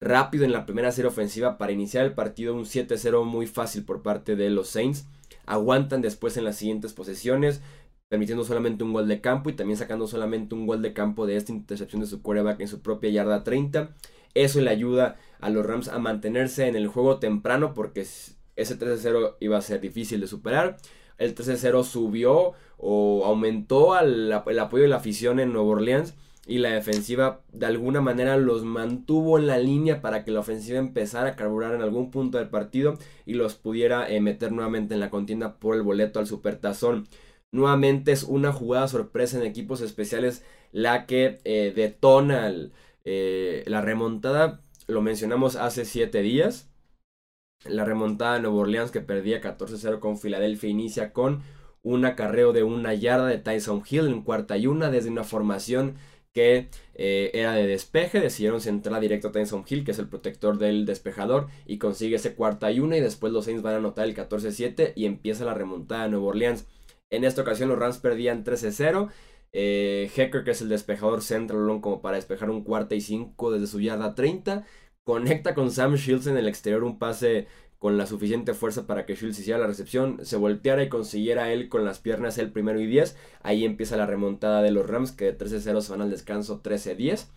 rápido 0.00 0.44
en 0.44 0.52
la 0.52 0.66
primera 0.66 0.92
serie 0.92 1.08
ofensiva 1.08 1.58
para 1.58 1.72
iniciar 1.72 2.04
el 2.04 2.14
partido, 2.14 2.54
un 2.54 2.64
7-0 2.64 3.24
muy 3.24 3.48
fácil 3.48 3.84
por 3.84 4.02
parte 4.02 4.36
de 4.36 4.50
los 4.50 4.68
Saints. 4.68 5.08
Aguantan 5.46 6.00
después 6.00 6.36
en 6.36 6.44
las 6.44 6.54
siguientes 6.54 6.92
posesiones, 6.92 7.60
permitiendo 8.08 8.44
solamente 8.44 8.84
un 8.84 8.92
gol 8.92 9.08
de 9.08 9.20
campo 9.20 9.50
y 9.50 9.54
también 9.54 9.76
sacando 9.76 10.06
solamente 10.06 10.54
un 10.54 10.66
gol 10.66 10.82
de 10.82 10.92
campo 10.92 11.26
de 11.26 11.36
esta 11.36 11.52
intercepción 11.52 12.00
de 12.00 12.06
su 12.06 12.22
quarterback 12.22 12.60
en 12.60 12.68
su 12.68 12.80
propia 12.80 13.10
yarda 13.10 13.42
30. 13.42 13.90
Eso 14.34 14.60
le 14.60 14.70
ayuda 14.70 15.16
a 15.40 15.50
los 15.50 15.66
Rams 15.66 15.88
a 15.88 15.98
mantenerse 15.98 16.68
en 16.68 16.76
el 16.76 16.88
juego 16.88 17.18
temprano 17.18 17.74
porque 17.74 18.00
ese 18.00 18.78
13-0 18.78 19.36
iba 19.40 19.58
a 19.58 19.62
ser 19.62 19.80
difícil 19.80 20.20
de 20.20 20.26
superar. 20.26 20.76
El 21.18 21.34
13-0 21.34 21.82
subió 21.84 22.52
o 22.76 23.24
aumentó 23.24 23.98
el 23.98 24.32
apoyo 24.32 24.82
de 24.82 24.88
la 24.88 24.96
afición 24.96 25.40
en 25.40 25.52
Nueva 25.52 25.68
Orleans 25.68 26.14
y 26.46 26.58
la 26.58 26.70
defensiva 26.70 27.40
de 27.52 27.66
alguna 27.66 28.00
manera 28.00 28.36
los 28.36 28.62
mantuvo 28.64 29.38
en 29.38 29.48
la 29.48 29.58
línea 29.58 30.00
para 30.00 30.24
que 30.24 30.30
la 30.30 30.40
ofensiva 30.40 30.78
empezara 30.78 31.30
a 31.30 31.36
carburar 31.36 31.74
en 31.74 31.82
algún 31.82 32.10
punto 32.10 32.38
del 32.38 32.48
partido 32.48 32.98
y 33.24 33.34
los 33.34 33.56
pudiera 33.56 34.08
eh, 34.08 34.20
meter 34.20 34.52
nuevamente 34.52 34.94
en 34.94 35.00
la 35.00 35.10
contienda 35.10 35.56
por 35.56 35.74
el 35.74 35.82
boleto 35.82 36.20
al 36.20 36.28
supertazón. 36.28 37.08
Nuevamente 37.56 38.12
es 38.12 38.22
una 38.22 38.52
jugada 38.52 38.86
sorpresa 38.86 39.38
en 39.38 39.46
equipos 39.46 39.80
especiales 39.80 40.44
la 40.72 41.06
que 41.06 41.38
eh, 41.44 41.72
detona 41.74 42.52
eh, 43.06 43.64
la 43.66 43.80
remontada. 43.80 44.60
Lo 44.86 45.00
mencionamos 45.00 45.56
hace 45.56 45.86
7 45.86 46.20
días. 46.20 46.70
La 47.64 47.86
remontada 47.86 48.34
de 48.34 48.42
Nueva 48.42 48.58
Orleans 48.58 48.90
que 48.90 49.00
perdía 49.00 49.40
14-0 49.40 50.00
con 50.00 50.18
Filadelfia 50.18 50.68
inicia 50.68 51.14
con 51.14 51.42
un 51.82 52.04
acarreo 52.04 52.52
de 52.52 52.62
una 52.62 52.92
yarda 52.92 53.26
de 53.26 53.38
Tyson 53.38 53.82
Hill 53.88 54.08
en 54.08 54.20
cuarta 54.20 54.58
y 54.58 54.66
una 54.66 54.90
desde 54.90 55.08
una 55.08 55.24
formación 55.24 55.94
que 56.34 56.68
eh, 56.92 57.30
era 57.32 57.54
de 57.54 57.66
despeje, 57.66 58.20
decidieron 58.20 58.60
centrar 58.60 59.00
directo 59.00 59.28
a 59.28 59.32
Tyson 59.32 59.64
Hill, 59.66 59.82
que 59.82 59.92
es 59.92 59.98
el 59.98 60.10
protector 60.10 60.58
del 60.58 60.84
despejador, 60.84 61.46
y 61.64 61.78
consigue 61.78 62.16
ese 62.16 62.34
cuarta 62.34 62.70
y 62.70 62.80
una, 62.80 62.98
y 62.98 63.00
después 63.00 63.32
los 63.32 63.46
Saints 63.46 63.62
van 63.62 63.72
a 63.72 63.78
anotar 63.78 64.04
el 64.04 64.14
14-7 64.14 64.92
y 64.94 65.06
empieza 65.06 65.46
la 65.46 65.54
remontada 65.54 66.04
de 66.04 66.10
Nueva 66.10 66.26
Orleans. 66.26 66.66
En 67.10 67.24
esta 67.24 67.42
ocasión 67.42 67.68
los 67.68 67.78
Rams 67.78 67.98
perdían 67.98 68.44
13-0. 68.44 69.10
Eh, 69.52 70.10
Hecker, 70.14 70.44
que 70.44 70.50
es 70.50 70.60
el 70.60 70.68
despejador, 70.68 71.22
central 71.22 71.80
como 71.80 72.02
para 72.02 72.16
despejar 72.16 72.50
un 72.50 72.64
cuarta 72.64 72.94
y 72.94 73.00
cinco 73.00 73.52
desde 73.52 73.66
su 73.66 73.80
yarda 73.80 74.14
30. 74.14 74.64
Conecta 75.04 75.54
con 75.54 75.70
Sam 75.70 75.94
Shields 75.94 76.26
en 76.26 76.36
el 76.36 76.48
exterior 76.48 76.82
un 76.84 76.98
pase 76.98 77.46
con 77.78 77.98
la 77.98 78.06
suficiente 78.06 78.54
fuerza 78.54 78.86
para 78.86 79.06
que 79.06 79.14
Shields 79.14 79.38
hiciera 79.38 79.60
la 79.60 79.66
recepción, 79.66 80.24
se 80.24 80.36
volteara 80.36 80.82
y 80.82 80.88
consiguiera 80.88 81.52
él 81.52 81.68
con 81.68 81.84
las 81.84 82.00
piernas 82.00 82.38
el 82.38 82.50
primero 82.50 82.80
y 82.80 82.86
10. 82.86 83.16
Ahí 83.42 83.64
empieza 83.64 83.96
la 83.96 84.06
remontada 84.06 84.62
de 84.62 84.70
los 84.70 84.88
Rams 84.88 85.12
que 85.12 85.26
de 85.26 85.38
13-0 85.38 85.80
se 85.80 85.92
van 85.92 86.02
al 86.02 86.10
descanso 86.10 86.62
13-10. 86.62 87.28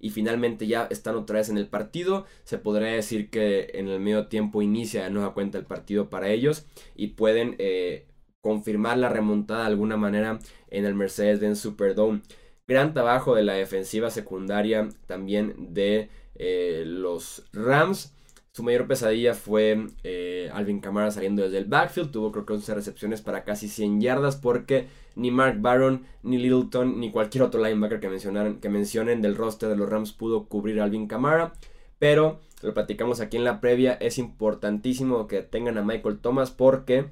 Y 0.00 0.10
finalmente 0.10 0.66
ya 0.66 0.86
están 0.90 1.16
otra 1.16 1.38
vez 1.38 1.48
en 1.48 1.56
el 1.56 1.68
partido. 1.68 2.26
Se 2.44 2.58
podría 2.58 2.88
decir 2.88 3.30
que 3.30 3.70
en 3.74 3.88
el 3.88 4.00
medio 4.00 4.26
tiempo 4.26 4.60
inicia 4.60 5.04
de 5.04 5.10
nueva 5.10 5.32
cuenta 5.32 5.56
el 5.56 5.64
partido 5.64 6.10
para 6.10 6.28
ellos. 6.28 6.66
Y 6.94 7.08
pueden 7.08 7.56
eh, 7.58 8.06
confirmar 8.44 8.98
la 8.98 9.08
remontada 9.08 9.60
de 9.60 9.68
alguna 9.68 9.96
manera 9.96 10.38
en 10.68 10.84
el 10.84 10.94
Mercedes-Benz 10.94 11.58
Superdome. 11.58 12.20
Gran 12.68 12.92
trabajo 12.92 13.34
de 13.34 13.42
la 13.42 13.54
defensiva 13.54 14.10
secundaria 14.10 14.90
también 15.06 15.72
de 15.72 16.10
eh, 16.34 16.84
los 16.86 17.46
Rams. 17.54 18.14
Su 18.52 18.62
mayor 18.62 18.86
pesadilla 18.86 19.32
fue 19.32 19.86
eh, 20.02 20.50
Alvin 20.52 20.80
Kamara 20.80 21.10
saliendo 21.10 21.42
desde 21.42 21.56
el 21.56 21.64
backfield. 21.64 22.10
Tuvo 22.10 22.32
creo 22.32 22.44
que 22.44 22.52
11 22.52 22.74
recepciones 22.74 23.22
para 23.22 23.44
casi 23.44 23.66
100 23.66 24.02
yardas 24.02 24.36
porque 24.36 24.88
ni 25.16 25.30
Mark 25.30 25.56
Barron, 25.62 26.04
ni 26.22 26.36
Littleton, 26.36 27.00
ni 27.00 27.10
cualquier 27.10 27.44
otro 27.44 27.64
linebacker 27.64 27.98
que, 27.98 28.10
mencionaron, 28.10 28.60
que 28.60 28.68
mencionen 28.68 29.22
del 29.22 29.36
roster 29.36 29.70
de 29.70 29.76
los 29.76 29.88
Rams 29.88 30.12
pudo 30.12 30.48
cubrir 30.48 30.82
a 30.82 30.84
Alvin 30.84 31.08
Kamara. 31.08 31.54
Pero, 31.98 32.40
lo 32.60 32.74
platicamos 32.74 33.20
aquí 33.20 33.38
en 33.38 33.44
la 33.44 33.62
previa, 33.62 33.94
es 33.94 34.18
importantísimo 34.18 35.28
que 35.28 35.40
tengan 35.40 35.78
a 35.78 35.82
Michael 35.82 36.18
Thomas 36.18 36.50
porque 36.50 37.06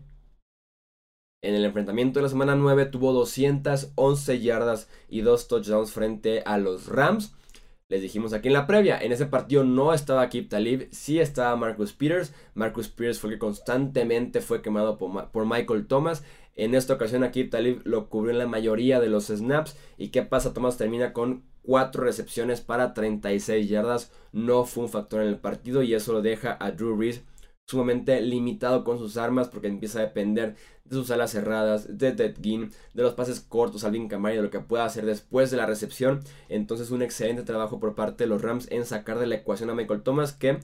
en 1.43 1.57
el 1.57 1.65
enfrentamiento 1.65 2.21
de 2.21 2.23
la 2.23 2.29
semana 2.29 2.55
9 2.55 2.87
tuvo 2.87 3.13
211 3.13 4.41
yardas 4.41 4.89
y 5.09 5.23
2 5.23 5.49
touchdowns 5.49 5.93
frente 5.93 6.43
a 6.47 6.57
los 6.57 6.87
Rams. 6.87 7.35
Les 7.89 8.01
dijimos 8.01 8.33
aquí 8.33 8.49
en 8.49 8.55
la 8.55 8.67
previa, 8.67 8.99
en 8.99 9.13
ese 9.13 9.27
partido 9.27 9.65
no 9.65 9.93
estaba 9.93 10.29
Kip 10.29 10.49
Talib, 10.49 10.89
sí 10.93 11.19
estaba 11.19 11.57
Marcus 11.57 11.93
Peters. 11.93 12.33
Marcus 12.55 12.89
Peters 12.89 13.19
fue 13.19 13.31
el 13.31 13.35
que 13.35 13.41
constantemente 13.41 14.41
fue 14.41 14.63
quemado 14.63 14.97
por, 14.97 15.47
Michael 15.47 15.87
Thomas. 15.87 16.25
En 16.55 16.75
esta 16.75 16.95
ocasión 16.95 17.25
aquí 17.25 17.45
Talib 17.45 17.83
lo 17.85 18.09
cubrió 18.09 18.33
en 18.33 18.39
la 18.39 18.47
mayoría 18.47 19.01
de 19.01 19.09
los 19.09 19.27
snaps. 19.27 19.77
¿Y 19.99 20.09
qué 20.09 20.23
pasa? 20.23 20.55
Thomas 20.55 20.79
termina 20.79 21.13
con 21.13 21.43
4 21.65 22.05
recepciones 22.05 22.61
para 22.61 22.95
36 22.95 23.69
yardas. 23.69 24.13
No 24.31 24.65
fue 24.65 24.85
un 24.85 24.91
factor 24.91 25.21
en 25.21 25.29
el 25.29 25.39
partido 25.39 25.83
y 25.83 25.93
eso 25.93 26.13
lo 26.13 26.23
deja 26.23 26.57
a 26.61 26.71
Drew 26.71 26.97
Reese 26.97 27.25
sumamente 27.73 28.21
limitado 28.21 28.85
con 28.85 28.99
sus 28.99 29.17
armas 29.17 29.49
porque 29.49 29.67
empieza 29.67 29.99
a 29.99 30.03
depender 30.03 30.57
de 30.85 30.97
sus 30.97 31.11
alas 31.11 31.31
cerradas, 31.31 31.99
de 31.99 32.13
Dead 32.13 32.35
Gin, 32.41 32.71
de 32.93 33.03
los 33.03 33.15
pases 33.15 33.41
cortos 33.41 33.83
a 33.83 33.87
Alvin 33.87 34.09
Kamara 34.09 34.35
y 34.35 34.37
de 34.37 34.43
lo 34.43 34.51
que 34.51 34.61
pueda 34.61 34.85
hacer 34.85 35.07
después 35.07 35.51
de 35.51 35.57
la 35.57 35.65
recepción. 35.65 36.21
Entonces 36.51 36.91
un 36.91 37.01
excelente 37.01 37.43
trabajo 37.43 37.81
por 37.81 37.95
parte 37.95 38.25
de 38.25 38.29
los 38.29 38.43
Rams 38.43 38.71
en 38.71 38.85
sacar 38.85 39.19
de 39.19 39.27
la 39.27 39.37
ecuación 39.37 39.71
a 39.71 39.75
Michael 39.75 40.03
Thomas 40.03 40.35
que 40.35 40.59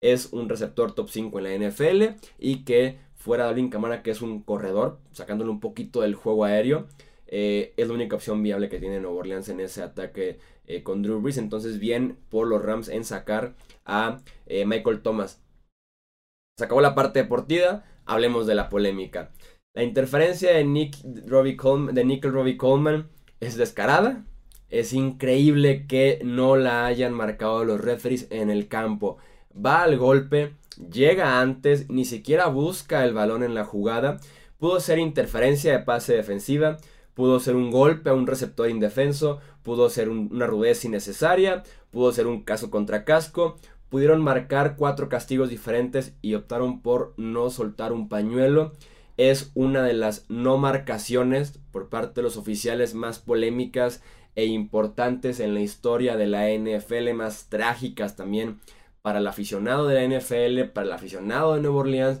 es 0.00 0.32
un 0.32 0.48
receptor 0.48 0.94
top 0.94 1.10
5 1.10 1.38
en 1.38 1.44
la 1.44 1.68
NFL 1.68 2.16
y 2.38 2.64
que 2.64 2.98
fuera 3.14 3.44
de 3.44 3.50
Alvin 3.50 3.68
Kamara 3.68 4.02
que 4.02 4.10
es 4.10 4.22
un 4.22 4.42
corredor, 4.42 4.98
sacándole 5.12 5.50
un 5.50 5.60
poquito 5.60 6.00
del 6.00 6.14
juego 6.14 6.44
aéreo. 6.44 6.86
Eh, 7.26 7.74
es 7.76 7.88
la 7.88 7.94
única 7.94 8.16
opción 8.16 8.42
viable 8.42 8.70
que 8.70 8.80
tiene 8.80 9.00
Nueva 9.00 9.18
Orleans 9.18 9.50
en 9.50 9.60
ese 9.60 9.82
ataque 9.82 10.38
eh, 10.66 10.82
con 10.82 11.02
Drew 11.02 11.20
Brees. 11.20 11.36
Entonces, 11.36 11.78
bien 11.78 12.16
por 12.30 12.46
los 12.46 12.62
Rams 12.62 12.88
en 12.88 13.04
sacar 13.04 13.54
a 13.84 14.20
eh, 14.46 14.64
Michael 14.64 15.02
Thomas. 15.02 15.43
Se 16.56 16.64
acabó 16.64 16.80
la 16.80 16.94
parte 16.94 17.18
deportiva, 17.18 17.82
hablemos 18.06 18.46
de 18.46 18.54
la 18.54 18.68
polémica. 18.68 19.32
La 19.74 19.82
interferencia 19.82 20.52
de, 20.52 20.64
Nick 20.64 20.96
Robbie 21.26 21.56
Coleman, 21.56 21.96
de 21.96 22.04
Nickel 22.04 22.32
Robbie 22.32 22.56
Coleman 22.56 23.08
es 23.40 23.56
descarada. 23.56 24.24
Es 24.68 24.92
increíble 24.92 25.88
que 25.88 26.20
no 26.22 26.54
la 26.54 26.86
hayan 26.86 27.12
marcado 27.12 27.64
los 27.64 27.80
referees 27.80 28.28
en 28.30 28.50
el 28.50 28.68
campo. 28.68 29.18
Va 29.54 29.82
al 29.82 29.98
golpe, 29.98 30.54
llega 30.92 31.40
antes, 31.40 31.90
ni 31.90 32.04
siquiera 32.04 32.46
busca 32.46 33.04
el 33.04 33.14
balón 33.14 33.42
en 33.42 33.54
la 33.54 33.64
jugada. 33.64 34.20
Pudo 34.56 34.78
ser 34.78 35.00
interferencia 35.00 35.72
de 35.72 35.80
pase 35.80 36.14
defensiva, 36.14 36.76
pudo 37.14 37.40
ser 37.40 37.56
un 37.56 37.72
golpe 37.72 38.10
a 38.10 38.14
un 38.14 38.28
receptor 38.28 38.70
indefenso, 38.70 39.40
pudo 39.64 39.90
ser 39.90 40.08
una 40.08 40.46
rudeza 40.46 40.86
innecesaria, 40.86 41.64
pudo 41.90 42.12
ser 42.12 42.28
un 42.28 42.44
caso 42.44 42.70
contra 42.70 43.04
casco, 43.04 43.56
pudieron 43.94 44.24
marcar 44.24 44.74
cuatro 44.74 45.08
castigos 45.08 45.50
diferentes 45.50 46.16
y 46.20 46.34
optaron 46.34 46.82
por 46.82 47.14
no 47.16 47.48
soltar 47.48 47.92
un 47.92 48.08
pañuelo. 48.08 48.72
Es 49.16 49.52
una 49.54 49.84
de 49.84 49.92
las 49.92 50.28
no 50.28 50.58
marcaciones 50.58 51.60
por 51.70 51.90
parte 51.90 52.14
de 52.16 52.22
los 52.24 52.36
oficiales 52.36 52.94
más 52.94 53.20
polémicas 53.20 54.02
e 54.34 54.46
importantes 54.46 55.38
en 55.38 55.54
la 55.54 55.60
historia 55.60 56.16
de 56.16 56.26
la 56.26 56.50
NFL, 56.50 57.12
más 57.14 57.48
trágicas 57.48 58.16
también 58.16 58.58
para 59.00 59.20
el 59.20 59.28
aficionado 59.28 59.86
de 59.86 59.94
la 59.94 60.18
NFL, 60.18 60.72
para 60.72 60.88
el 60.88 60.92
aficionado 60.92 61.54
de 61.54 61.60
Nueva 61.60 61.76
Orleans, 61.76 62.20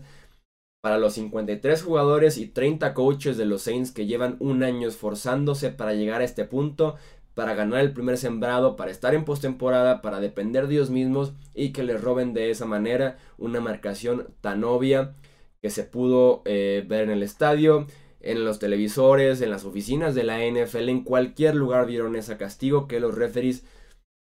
para 0.80 0.98
los 0.98 1.14
53 1.14 1.82
jugadores 1.82 2.38
y 2.38 2.46
30 2.46 2.94
coaches 2.94 3.36
de 3.36 3.46
los 3.46 3.62
Saints 3.62 3.90
que 3.90 4.06
llevan 4.06 4.36
un 4.38 4.62
año 4.62 4.86
esforzándose 4.86 5.70
para 5.70 5.94
llegar 5.94 6.20
a 6.20 6.24
este 6.24 6.44
punto 6.44 6.94
para 7.34 7.54
ganar 7.54 7.80
el 7.80 7.92
primer 7.92 8.16
sembrado, 8.16 8.76
para 8.76 8.90
estar 8.90 9.14
en 9.14 9.24
postemporada, 9.24 10.02
para 10.02 10.20
depender 10.20 10.68
de 10.68 10.74
ellos 10.74 10.90
mismos 10.90 11.32
y 11.54 11.72
que 11.72 11.82
les 11.82 12.00
roben 12.00 12.32
de 12.32 12.50
esa 12.50 12.64
manera 12.64 13.18
una 13.38 13.60
marcación 13.60 14.28
tan 14.40 14.64
obvia 14.64 15.14
que 15.60 15.70
se 15.70 15.84
pudo 15.84 16.42
eh, 16.44 16.84
ver 16.86 17.02
en 17.02 17.10
el 17.10 17.22
estadio, 17.22 17.86
en 18.20 18.44
los 18.44 18.58
televisores, 18.58 19.40
en 19.40 19.50
las 19.50 19.64
oficinas 19.64 20.14
de 20.14 20.24
la 20.24 20.38
NFL, 20.38 20.88
en 20.88 21.04
cualquier 21.04 21.54
lugar 21.54 21.86
vieron 21.86 22.16
ese 22.16 22.36
castigo 22.36 22.86
que 22.86 23.00
los 23.00 23.14
referees 23.14 23.64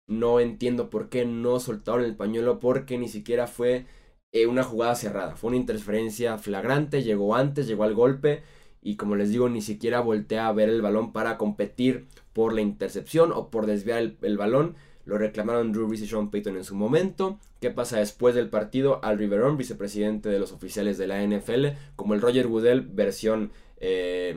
no 0.07 0.41
entiendo 0.41 0.91
por 0.91 1.09
qué 1.09 1.25
no 1.25 1.61
soltaron 1.61 2.05
el 2.05 2.17
pañuelo 2.17 2.61
porque 2.61 2.99
ni 2.99 3.09
siquiera 3.09 3.47
fue 3.47 3.87
eh, 4.33 4.47
una 4.47 4.63
jugada 4.63 4.95
cerrada, 4.95 5.37
fue 5.37 5.49
una 5.49 5.57
interferencia 5.59 6.39
flagrante, 6.39 7.03
llegó 7.03 7.35
antes, 7.35 7.67
llegó 7.67 7.85
al 7.85 7.95
golpe 7.95 8.43
y 8.83 8.97
como 8.97 9.15
les 9.15 9.31
digo 9.31 9.49
ni 9.49 9.63
siquiera 9.63 10.01
voltea 10.01 10.49
a 10.49 10.53
ver 10.53 10.69
el 10.69 10.83
balón 10.83 11.13
para 11.13 11.39
competir 11.39 12.07
por 12.33 12.53
la 12.53 12.61
intercepción 12.61 13.33
o 13.33 13.49
por 13.49 13.67
desviar 13.67 14.15
el, 14.21 14.37
balón. 14.37 14.75
Lo 15.05 15.19
reclamaron 15.19 15.73
Drew 15.73 15.87
Brees 15.87 16.03
y 16.03 16.07
Sean 16.07 16.31
Payton 16.31 16.57
en 16.57 16.65
su 16.65 16.75
momento. 16.75 17.39
¿Qué 17.61 17.71
pasa 17.71 17.99
después 17.99 18.35
del 18.35 18.49
partido? 18.49 19.01
Al 19.05 19.19
Riverón, 19.19 19.57
vicepresidente 19.57 20.29
de 20.29 20.39
los 20.39 20.53
oficiales 20.53 20.99
de 20.99 21.07
la 21.07 21.23
NFL, 21.25 21.67
como 21.97 22.15
el 22.15 22.21
Roger 22.21 22.47
Goodell, 22.47 22.83
versión 22.83 23.53
eh, 23.79 24.37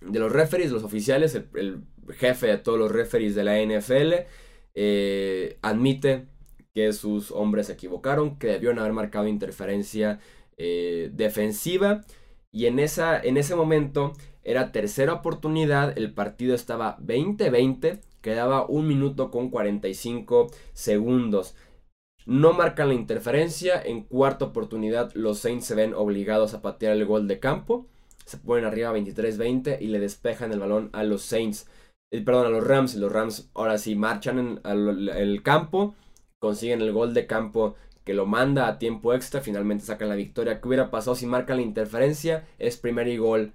de 0.00 0.18
los 0.18 0.32
referees, 0.32 0.70
los 0.70 0.84
oficiales, 0.84 1.34
el, 1.34 1.82
jefe 2.10 2.48
de 2.48 2.58
todos 2.58 2.78
los 2.78 2.90
referees 2.90 3.36
de 3.36 3.44
la 3.44 3.60
NFL, 3.60 4.26
eh, 4.74 5.58
admite 5.62 6.26
que 6.74 6.92
sus 6.92 7.30
hombres 7.30 7.66
se 7.66 7.74
equivocaron, 7.74 8.38
que 8.38 8.48
debieron 8.48 8.80
haber 8.80 8.92
marcado 8.92 9.28
interferencia 9.28 10.18
eh, 10.56 11.10
defensiva. 11.12 12.04
Y 12.52 12.66
en, 12.66 12.78
esa, 12.78 13.20
en 13.20 13.36
ese 13.36 13.54
momento 13.54 14.12
era 14.42 14.72
tercera 14.72 15.12
oportunidad, 15.12 15.96
el 15.96 16.12
partido 16.12 16.54
estaba 16.54 16.98
20-20, 16.98 18.00
quedaba 18.20 18.66
un 18.66 18.88
minuto 18.88 19.30
con 19.30 19.50
45 19.50 20.50
segundos. 20.72 21.54
No 22.26 22.52
marcan 22.52 22.88
la 22.88 22.94
interferencia, 22.94 23.80
en 23.80 24.02
cuarta 24.02 24.46
oportunidad 24.46 25.12
los 25.14 25.38
Saints 25.38 25.66
se 25.66 25.74
ven 25.74 25.94
obligados 25.94 26.54
a 26.54 26.62
patear 26.62 26.92
el 26.92 27.06
gol 27.06 27.28
de 27.28 27.40
campo. 27.40 27.86
Se 28.24 28.36
ponen 28.36 28.64
arriba 28.64 28.92
23-20 28.92 29.78
y 29.80 29.86
le 29.86 29.98
despejan 29.98 30.52
el 30.52 30.60
balón 30.60 30.90
a 30.92 31.02
los 31.02 31.22
Saints. 31.22 31.66
Eh, 32.10 32.20
perdón, 32.22 32.46
a 32.46 32.50
los 32.50 32.66
Rams. 32.66 32.94
Los 32.96 33.10
Rams 33.10 33.50
ahora 33.54 33.78
sí 33.78 33.96
marchan 33.96 34.38
en 34.38 35.08
el 35.08 35.42
campo, 35.42 35.94
consiguen 36.38 36.82
el 36.82 36.92
gol 36.92 37.14
de 37.14 37.26
campo 37.26 37.76
que 38.10 38.14
lo 38.14 38.26
manda 38.26 38.66
a 38.66 38.80
tiempo 38.80 39.14
extra, 39.14 39.40
finalmente 39.40 39.84
sacan 39.84 40.08
la 40.08 40.16
victoria. 40.16 40.60
¿Qué 40.60 40.66
hubiera 40.66 40.90
pasado 40.90 41.14
si 41.14 41.26
marcan 41.26 41.58
la 41.58 41.62
interferencia? 41.62 42.44
Es 42.58 42.76
primer 42.76 43.06
y 43.06 43.18
gol 43.18 43.52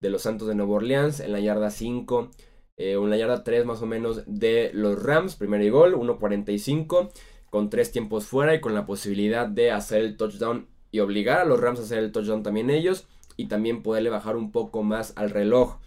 de 0.00 0.10
los 0.10 0.22
Santos 0.22 0.46
de 0.46 0.54
Nueva 0.54 0.74
Orleans 0.74 1.18
en 1.18 1.32
la 1.32 1.40
yarda 1.40 1.70
5 1.70 2.30
eh, 2.76 2.92
en 2.92 3.10
la 3.10 3.16
yarda 3.16 3.42
3 3.42 3.64
más 3.64 3.82
o 3.82 3.86
menos 3.86 4.22
de 4.28 4.70
los 4.74 5.02
Rams. 5.02 5.34
Primer 5.34 5.60
y 5.60 5.70
gol, 5.70 5.96
1.45 5.96 7.10
con 7.50 7.68
tres 7.68 7.90
tiempos 7.90 8.26
fuera 8.26 8.54
y 8.54 8.60
con 8.60 8.74
la 8.74 8.86
posibilidad 8.86 9.48
de 9.48 9.72
hacer 9.72 10.02
el 10.02 10.16
touchdown 10.16 10.68
y 10.92 11.00
obligar 11.00 11.40
a 11.40 11.44
los 11.44 11.58
Rams 11.58 11.80
a 11.80 11.82
hacer 11.82 11.98
el 11.98 12.12
touchdown 12.12 12.44
también 12.44 12.70
ellos 12.70 13.08
y 13.36 13.48
también 13.48 13.82
poderle 13.82 14.10
bajar 14.10 14.36
un 14.36 14.52
poco 14.52 14.84
más 14.84 15.14
al 15.16 15.30
reloj. 15.30 15.80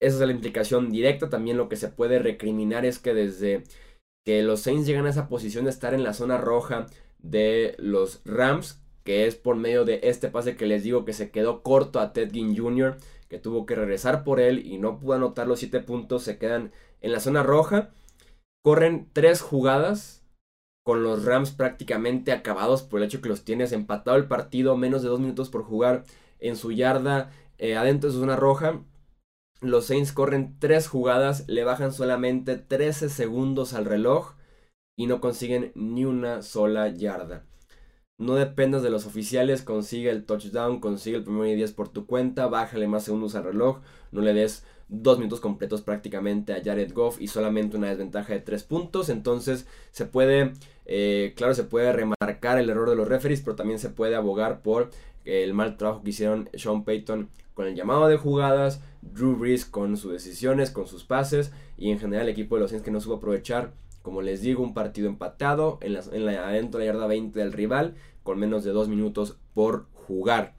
Esa 0.00 0.16
es 0.16 0.26
la 0.26 0.32
implicación 0.32 0.90
directa. 0.90 1.28
También 1.28 1.58
lo 1.58 1.68
que 1.68 1.76
se 1.76 1.88
puede 1.88 2.18
recriminar 2.18 2.86
es 2.86 2.98
que 2.98 3.12
desde 3.12 3.64
que 4.24 4.42
los 4.42 4.60
Saints 4.60 4.86
llegan 4.86 5.04
a 5.04 5.10
esa 5.10 5.28
posición 5.28 5.64
de 5.64 5.70
estar 5.70 5.92
en 5.92 6.02
la 6.02 6.14
zona 6.14 6.38
roja 6.38 6.86
de 7.22 7.74
los 7.78 8.20
Rams, 8.24 8.82
que 9.04 9.26
es 9.26 9.34
por 9.34 9.56
medio 9.56 9.84
de 9.84 10.00
este 10.04 10.28
pase 10.28 10.56
que 10.56 10.66
les 10.66 10.82
digo 10.82 11.04
que 11.04 11.12
se 11.12 11.30
quedó 11.30 11.62
corto 11.62 12.00
a 12.00 12.12
Ted 12.12 12.32
Ginn 12.32 12.56
Jr., 12.56 12.98
que 13.28 13.38
tuvo 13.38 13.64
que 13.64 13.74
regresar 13.74 14.24
por 14.24 14.40
él 14.40 14.66
y 14.66 14.78
no 14.78 14.98
pudo 14.98 15.14
anotar 15.14 15.46
los 15.46 15.60
7 15.60 15.80
puntos, 15.80 16.22
se 16.22 16.38
quedan 16.38 16.72
en 17.00 17.12
la 17.12 17.20
zona 17.20 17.42
roja. 17.42 17.90
Corren 18.62 19.08
tres 19.12 19.40
jugadas 19.40 20.22
con 20.84 21.02
los 21.02 21.24
Rams 21.24 21.52
prácticamente 21.52 22.32
acabados 22.32 22.82
por 22.82 23.00
el 23.00 23.06
hecho 23.06 23.22
que 23.22 23.28
los 23.28 23.44
tienes 23.44 23.72
empatado 23.72 24.16
el 24.16 24.28
partido, 24.28 24.76
menos 24.76 25.02
de 25.02 25.08
2 25.08 25.20
minutos 25.20 25.48
por 25.48 25.62
jugar 25.62 26.04
en 26.40 26.56
su 26.56 26.72
yarda 26.72 27.30
eh, 27.58 27.76
adentro 27.76 28.10
de 28.10 28.14
su 28.14 28.20
zona 28.20 28.36
roja. 28.36 28.82
Los 29.60 29.86
Saints 29.86 30.12
corren 30.12 30.56
tres 30.58 30.88
jugadas, 30.88 31.48
le 31.48 31.62
bajan 31.62 31.92
solamente 31.92 32.56
13 32.56 33.08
segundos 33.08 33.74
al 33.74 33.84
reloj 33.84 34.34
y 35.02 35.06
no 35.06 35.20
consiguen 35.20 35.72
ni 35.74 36.04
una 36.04 36.42
sola 36.42 36.86
yarda. 36.86 37.44
No 38.18 38.36
dependas 38.36 38.84
de 38.84 38.90
los 38.90 39.04
oficiales, 39.04 39.62
consigue 39.62 40.10
el 40.10 40.24
touchdown, 40.24 40.78
consigue 40.78 41.16
el 41.16 41.24
primer 41.24 41.48
y 41.48 41.56
10 41.56 41.72
por 41.72 41.88
tu 41.88 42.06
cuenta, 42.06 42.46
bájale 42.46 42.86
más 42.86 43.02
segundos 43.02 43.34
al 43.34 43.42
reloj, 43.42 43.80
no 44.12 44.20
le 44.20 44.32
des 44.32 44.64
dos 44.86 45.18
minutos 45.18 45.40
completos 45.40 45.82
prácticamente 45.82 46.52
a 46.52 46.62
Jared 46.62 46.92
Goff 46.92 47.20
y 47.20 47.26
solamente 47.26 47.76
una 47.76 47.88
desventaja 47.88 48.32
de 48.32 48.38
tres 48.38 48.62
puntos. 48.62 49.08
Entonces 49.08 49.66
se 49.90 50.06
puede, 50.06 50.52
eh, 50.86 51.32
claro, 51.36 51.52
se 51.54 51.64
puede 51.64 51.92
remarcar 51.92 52.58
el 52.60 52.70
error 52.70 52.88
de 52.88 52.94
los 52.94 53.08
referees, 53.08 53.40
pero 53.40 53.56
también 53.56 53.80
se 53.80 53.90
puede 53.90 54.14
abogar 54.14 54.62
por 54.62 54.90
el 55.24 55.52
mal 55.52 55.76
trabajo 55.76 56.04
que 56.04 56.10
hicieron 56.10 56.48
Sean 56.54 56.84
Payton 56.84 57.28
con 57.54 57.66
el 57.66 57.74
llamado 57.74 58.06
de 58.06 58.18
jugadas, 58.18 58.82
Drew 59.00 59.34
Brees 59.34 59.64
con 59.64 59.96
sus 59.96 60.12
decisiones, 60.12 60.70
con 60.70 60.86
sus 60.86 61.02
pases 61.02 61.50
y 61.76 61.90
en 61.90 61.98
general 61.98 62.28
el 62.28 62.32
equipo 62.32 62.54
de 62.54 62.60
los 62.60 62.70
Saints 62.70 62.84
que 62.84 62.92
no 62.92 63.00
supo 63.00 63.16
aprovechar, 63.16 63.72
como 64.02 64.22
les 64.22 64.42
digo, 64.42 64.62
un 64.62 64.74
partido 64.74 65.08
empatado 65.08 65.78
en 65.80 65.94
la, 65.94 66.00
en 66.12 66.70
de 66.70 66.78
la 66.78 66.84
yarda 66.84 67.06
20 67.06 67.38
del 67.38 67.52
rival 67.52 67.94
con 68.22 68.38
menos 68.38 68.64
de 68.64 68.72
dos 68.72 68.88
minutos 68.88 69.38
por 69.54 69.86
jugar. 69.92 70.54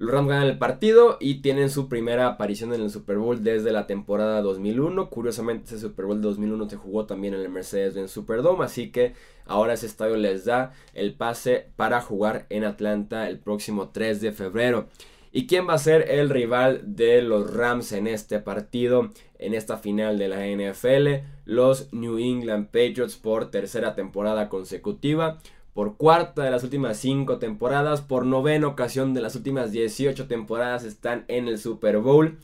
Los 0.00 0.12
Rams 0.12 0.28
ganan 0.28 0.46
el 0.46 0.58
partido 0.58 1.16
y 1.18 1.42
tienen 1.42 1.70
su 1.70 1.88
primera 1.88 2.28
aparición 2.28 2.72
en 2.72 2.82
el 2.82 2.90
Super 2.90 3.18
Bowl 3.18 3.42
desde 3.42 3.72
la 3.72 3.88
temporada 3.88 4.40
2001. 4.42 5.10
Curiosamente, 5.10 5.64
ese 5.64 5.80
Super 5.80 6.04
Bowl 6.04 6.20
de 6.20 6.28
2001 6.28 6.70
se 6.70 6.76
jugó 6.76 7.04
también 7.04 7.34
en 7.34 7.40
el 7.40 7.48
Mercedes-Benz 7.48 8.12
Superdome, 8.12 8.64
así 8.64 8.92
que 8.92 9.14
ahora 9.44 9.72
ese 9.72 9.86
estadio 9.86 10.16
les 10.16 10.44
da 10.44 10.72
el 10.94 11.14
pase 11.14 11.72
para 11.74 12.00
jugar 12.00 12.46
en 12.48 12.62
Atlanta 12.62 13.28
el 13.28 13.40
próximo 13.40 13.88
3 13.88 14.20
de 14.20 14.30
febrero. 14.30 14.86
¿Y 15.32 15.48
quién 15.48 15.68
va 15.68 15.74
a 15.74 15.78
ser 15.78 16.08
el 16.10 16.30
rival 16.30 16.82
de 16.84 17.20
los 17.20 17.52
Rams 17.52 17.90
en 17.90 18.06
este 18.06 18.38
partido, 18.38 19.10
en 19.40 19.52
esta 19.52 19.78
final 19.78 20.16
de 20.16 20.28
la 20.28 20.46
NFL? 20.46 21.26
Los 21.48 21.90
New 21.94 22.18
England 22.18 22.66
Patriots 22.66 23.16
por 23.16 23.50
tercera 23.50 23.94
temporada 23.94 24.50
consecutiva 24.50 25.38
por 25.72 25.96
cuarta 25.96 26.42
de 26.42 26.50
las 26.50 26.62
últimas 26.62 26.98
cinco 26.98 27.38
temporadas, 27.38 28.02
por 28.02 28.26
novena 28.26 28.66
ocasión 28.66 29.14
de 29.14 29.22
las 29.22 29.34
últimas 29.34 29.72
18 29.72 30.26
temporadas 30.26 30.84
están 30.84 31.24
en 31.28 31.48
el 31.48 31.56
Super 31.56 32.00
Bowl, 32.00 32.36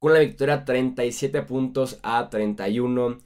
con 0.00 0.14
la 0.14 0.18
victoria 0.18 0.64
37 0.64 1.42
puntos 1.42 2.00
a 2.02 2.28
31 2.28 3.18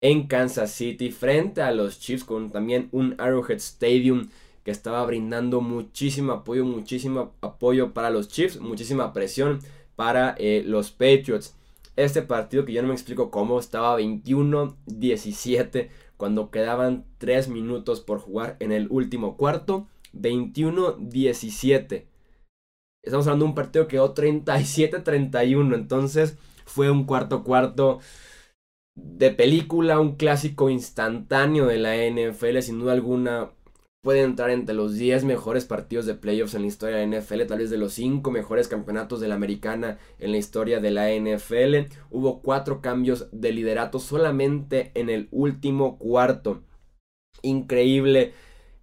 en 0.00 0.28
Kansas 0.28 0.70
City 0.70 1.10
frente 1.10 1.60
a 1.60 1.72
los 1.72 1.98
Chiefs 1.98 2.22
con 2.22 2.50
también 2.50 2.88
un 2.92 3.16
Arrowhead 3.18 3.56
Stadium 3.56 4.28
que 4.62 4.70
estaba 4.70 5.04
brindando 5.04 5.60
muchísimo 5.60 6.30
apoyo, 6.30 6.64
muchísimo 6.64 7.32
apoyo 7.40 7.92
para 7.92 8.10
los 8.10 8.28
Chiefs, 8.28 8.60
muchísima 8.60 9.12
presión 9.12 9.58
para 9.96 10.36
eh, 10.38 10.62
los 10.64 10.92
Patriots. 10.92 11.57
Este 11.98 12.22
partido 12.22 12.64
que 12.64 12.72
yo 12.72 12.80
no 12.80 12.86
me 12.86 12.94
explico 12.94 13.32
cómo 13.32 13.58
estaba 13.58 13.98
21-17 13.98 15.88
cuando 16.16 16.52
quedaban 16.52 17.06
3 17.18 17.48
minutos 17.48 18.00
por 18.00 18.20
jugar 18.20 18.56
en 18.60 18.70
el 18.70 18.86
último 18.88 19.36
cuarto. 19.36 19.88
21-17. 20.14 22.06
Estamos 23.02 23.26
hablando 23.26 23.46
de 23.46 23.48
un 23.48 23.54
partido 23.56 23.88
que 23.88 23.96
quedó 23.96 24.14
37-31. 24.14 25.74
Entonces 25.74 26.38
fue 26.66 26.88
un 26.88 27.02
cuarto 27.04 27.42
cuarto 27.42 27.98
de 28.94 29.32
película, 29.32 29.98
un 29.98 30.14
clásico 30.14 30.70
instantáneo 30.70 31.66
de 31.66 31.78
la 31.78 31.96
NFL, 31.96 32.60
sin 32.60 32.78
duda 32.78 32.92
alguna 32.92 33.50
puede 34.02 34.22
entrar 34.22 34.50
entre 34.50 34.74
los 34.74 34.94
10 34.94 35.24
mejores 35.24 35.64
partidos 35.64 36.06
de 36.06 36.14
playoffs 36.14 36.54
en 36.54 36.62
la 36.62 36.68
historia 36.68 36.96
de 36.96 37.06
la 37.06 37.18
NFL, 37.18 37.46
tal 37.46 37.58
vez 37.58 37.70
de 37.70 37.78
los 37.78 37.92
5 37.94 38.30
mejores 38.30 38.68
campeonatos 38.68 39.20
de 39.20 39.28
la 39.28 39.34
americana 39.34 39.98
en 40.18 40.32
la 40.32 40.38
historia 40.38 40.80
de 40.80 40.90
la 40.90 41.10
NFL. 41.10 41.94
Hubo 42.10 42.40
4 42.40 42.80
cambios 42.80 43.28
de 43.32 43.52
liderato 43.52 43.98
solamente 43.98 44.92
en 44.94 45.10
el 45.10 45.28
último 45.30 45.98
cuarto. 45.98 46.62
Increíble 47.42 48.32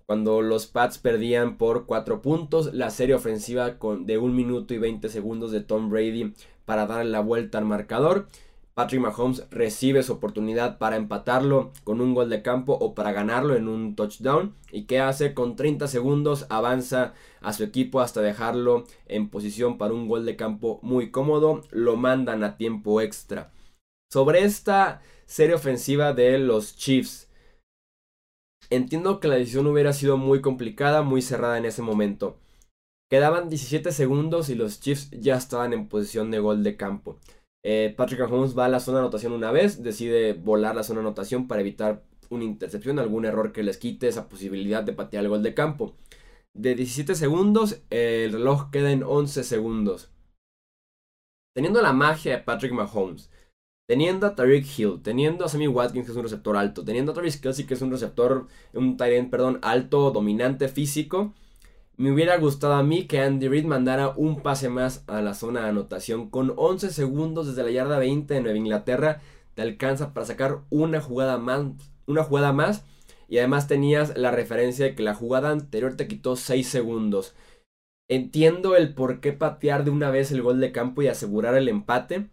cuando 0.05 0.41
los 0.41 0.67
Pats 0.67 0.99
perdían 0.99 1.57
por 1.57 1.87
4 1.87 2.21
puntos, 2.21 2.73
la 2.73 2.91
serie 2.91 3.15
ofensiva 3.15 3.79
con, 3.79 4.05
de 4.05 4.19
1 4.19 4.33
minuto 4.33 4.73
y 4.73 4.77
20 4.77 5.09
segundos 5.09 5.51
de 5.51 5.61
Tom 5.61 5.89
Brady 5.89 6.33
para 6.65 6.85
dar 6.85 7.05
la 7.05 7.21
vuelta 7.21 7.57
al 7.57 7.65
marcador. 7.65 8.27
Patrick 8.75 9.01
Mahomes 9.01 9.47
recibe 9.51 10.03
su 10.03 10.11
oportunidad 10.11 10.77
para 10.77 10.97
empatarlo 10.97 11.71
con 11.85 12.01
un 12.01 12.13
gol 12.13 12.29
de 12.29 12.41
campo 12.41 12.73
o 12.73 12.93
para 12.93 13.13
ganarlo 13.13 13.55
en 13.55 13.69
un 13.69 13.95
touchdown. 13.95 14.53
¿Y 14.69 14.83
qué 14.83 14.99
hace? 14.99 15.33
Con 15.33 15.55
30 15.55 15.87
segundos 15.87 16.45
avanza 16.49 17.13
a 17.39 17.53
su 17.53 17.63
equipo 17.63 18.01
hasta 18.01 18.19
dejarlo 18.19 18.83
en 19.07 19.29
posición 19.29 19.77
para 19.77 19.93
un 19.93 20.09
gol 20.09 20.25
de 20.25 20.35
campo 20.35 20.81
muy 20.83 21.09
cómodo. 21.09 21.61
Lo 21.71 21.95
mandan 21.95 22.43
a 22.43 22.57
tiempo 22.57 22.99
extra. 22.99 23.53
Sobre 24.11 24.43
esta 24.43 25.01
serie 25.25 25.55
ofensiva 25.55 26.11
de 26.11 26.37
los 26.37 26.75
Chiefs. 26.75 27.29
Entiendo 28.69 29.21
que 29.21 29.29
la 29.29 29.35
decisión 29.35 29.67
hubiera 29.67 29.93
sido 29.93 30.17
muy 30.17 30.41
complicada, 30.41 31.01
muy 31.01 31.21
cerrada 31.21 31.57
en 31.57 31.65
ese 31.65 31.81
momento. 31.81 32.39
Quedaban 33.09 33.47
17 33.47 33.93
segundos 33.93 34.49
y 34.49 34.55
los 34.55 34.81
Chiefs 34.81 35.11
ya 35.11 35.37
estaban 35.37 35.71
en 35.71 35.87
posición 35.87 36.29
de 36.29 36.39
gol 36.39 36.61
de 36.61 36.75
campo. 36.75 37.19
Eh, 37.67 37.95
Patrick 37.97 38.19
Mahomes 38.19 38.55
va 38.55 38.65
a 38.65 38.69
la 38.69 38.79
zona 38.79 38.99
de 38.99 39.05
anotación 39.05 39.33
una 39.33 39.51
vez, 39.51 39.81
decide 39.81 40.33
volar 40.33 40.75
la 40.75 40.83
zona 40.83 40.99
de 40.99 41.07
anotación 41.07 41.47
para 41.47 41.61
evitar 41.61 42.03
una 42.29 42.43
intercepción, 42.43 42.99
algún 42.99 43.25
error 43.25 43.51
que 43.51 43.63
les 43.63 43.79
quite 43.79 44.07
esa 44.07 44.29
posibilidad 44.29 44.83
de 44.83 44.93
patear 44.93 45.23
el 45.23 45.29
gol 45.29 45.41
de 45.41 45.55
campo. 45.55 45.95
De 46.53 46.75
17 46.75 47.15
segundos, 47.15 47.81
el 47.89 48.33
reloj 48.33 48.69
queda 48.69 48.91
en 48.91 49.01
11 49.01 49.43
segundos. 49.43 50.11
Teniendo 51.55 51.81
la 51.81 51.91
magia 51.91 52.37
de 52.37 52.43
Patrick 52.43 52.71
Mahomes, 52.71 53.31
teniendo 53.89 54.27
a 54.27 54.35
Tariq 54.35 54.67
Hill, 54.77 55.01
teniendo 55.01 55.43
a 55.43 55.49
Sammy 55.49 55.67
Watkins, 55.67 56.05
que 56.05 56.11
es 56.11 56.17
un 56.17 56.23
receptor 56.23 56.57
alto, 56.57 56.85
teniendo 56.85 57.13
a 57.13 57.15
Travis 57.15 57.37
Kelsey, 57.37 57.65
que 57.65 57.73
es 57.73 57.81
un 57.81 57.89
receptor, 57.89 58.45
un 58.73 58.95
tight 58.95 59.31
perdón, 59.31 59.57
alto, 59.63 60.11
dominante, 60.11 60.67
físico, 60.67 61.33
me 61.97 62.11
hubiera 62.11 62.37
gustado 62.37 62.73
a 62.73 62.83
mí 62.83 63.07
que 63.07 63.21
Andy 63.21 63.47
Reid 63.47 63.65
mandara 63.65 64.09
un 64.09 64.41
pase 64.41 64.69
más 64.69 65.03
a 65.07 65.21
la 65.21 65.33
zona 65.33 65.61
de 65.61 65.69
anotación. 65.69 66.29
Con 66.29 66.53
11 66.55 66.89
segundos 66.89 67.47
desde 67.47 67.63
la 67.63 67.71
yarda 67.71 67.99
20 67.99 68.33
de 68.33 68.41
Nueva 68.41 68.57
Inglaterra, 68.57 69.21
te 69.53 69.61
alcanza 69.61 70.13
para 70.13 70.25
sacar 70.25 70.61
una 70.69 70.99
jugada 70.99 71.37
más. 71.37 71.65
Una 72.05 72.23
jugada 72.23 72.51
más. 72.53 72.83
Y 73.27 73.37
además 73.37 73.67
tenías 73.67 74.17
la 74.17 74.31
referencia 74.31 74.85
de 74.85 74.95
que 74.95 75.03
la 75.03 75.15
jugada 75.15 75.51
anterior 75.51 75.95
te 75.95 76.07
quitó 76.07 76.35
6 76.35 76.67
segundos. 76.67 77.33
Entiendo 78.09 78.75
el 78.75 78.93
por 78.93 79.19
qué 79.19 79.33
patear 79.33 79.83
de 79.83 79.91
una 79.91 80.11
vez 80.11 80.31
el 80.31 80.41
gol 80.41 80.59
de 80.59 80.71
campo 80.71 81.01
y 81.01 81.07
asegurar 81.07 81.55
el 81.55 81.69
empate. 81.69 82.29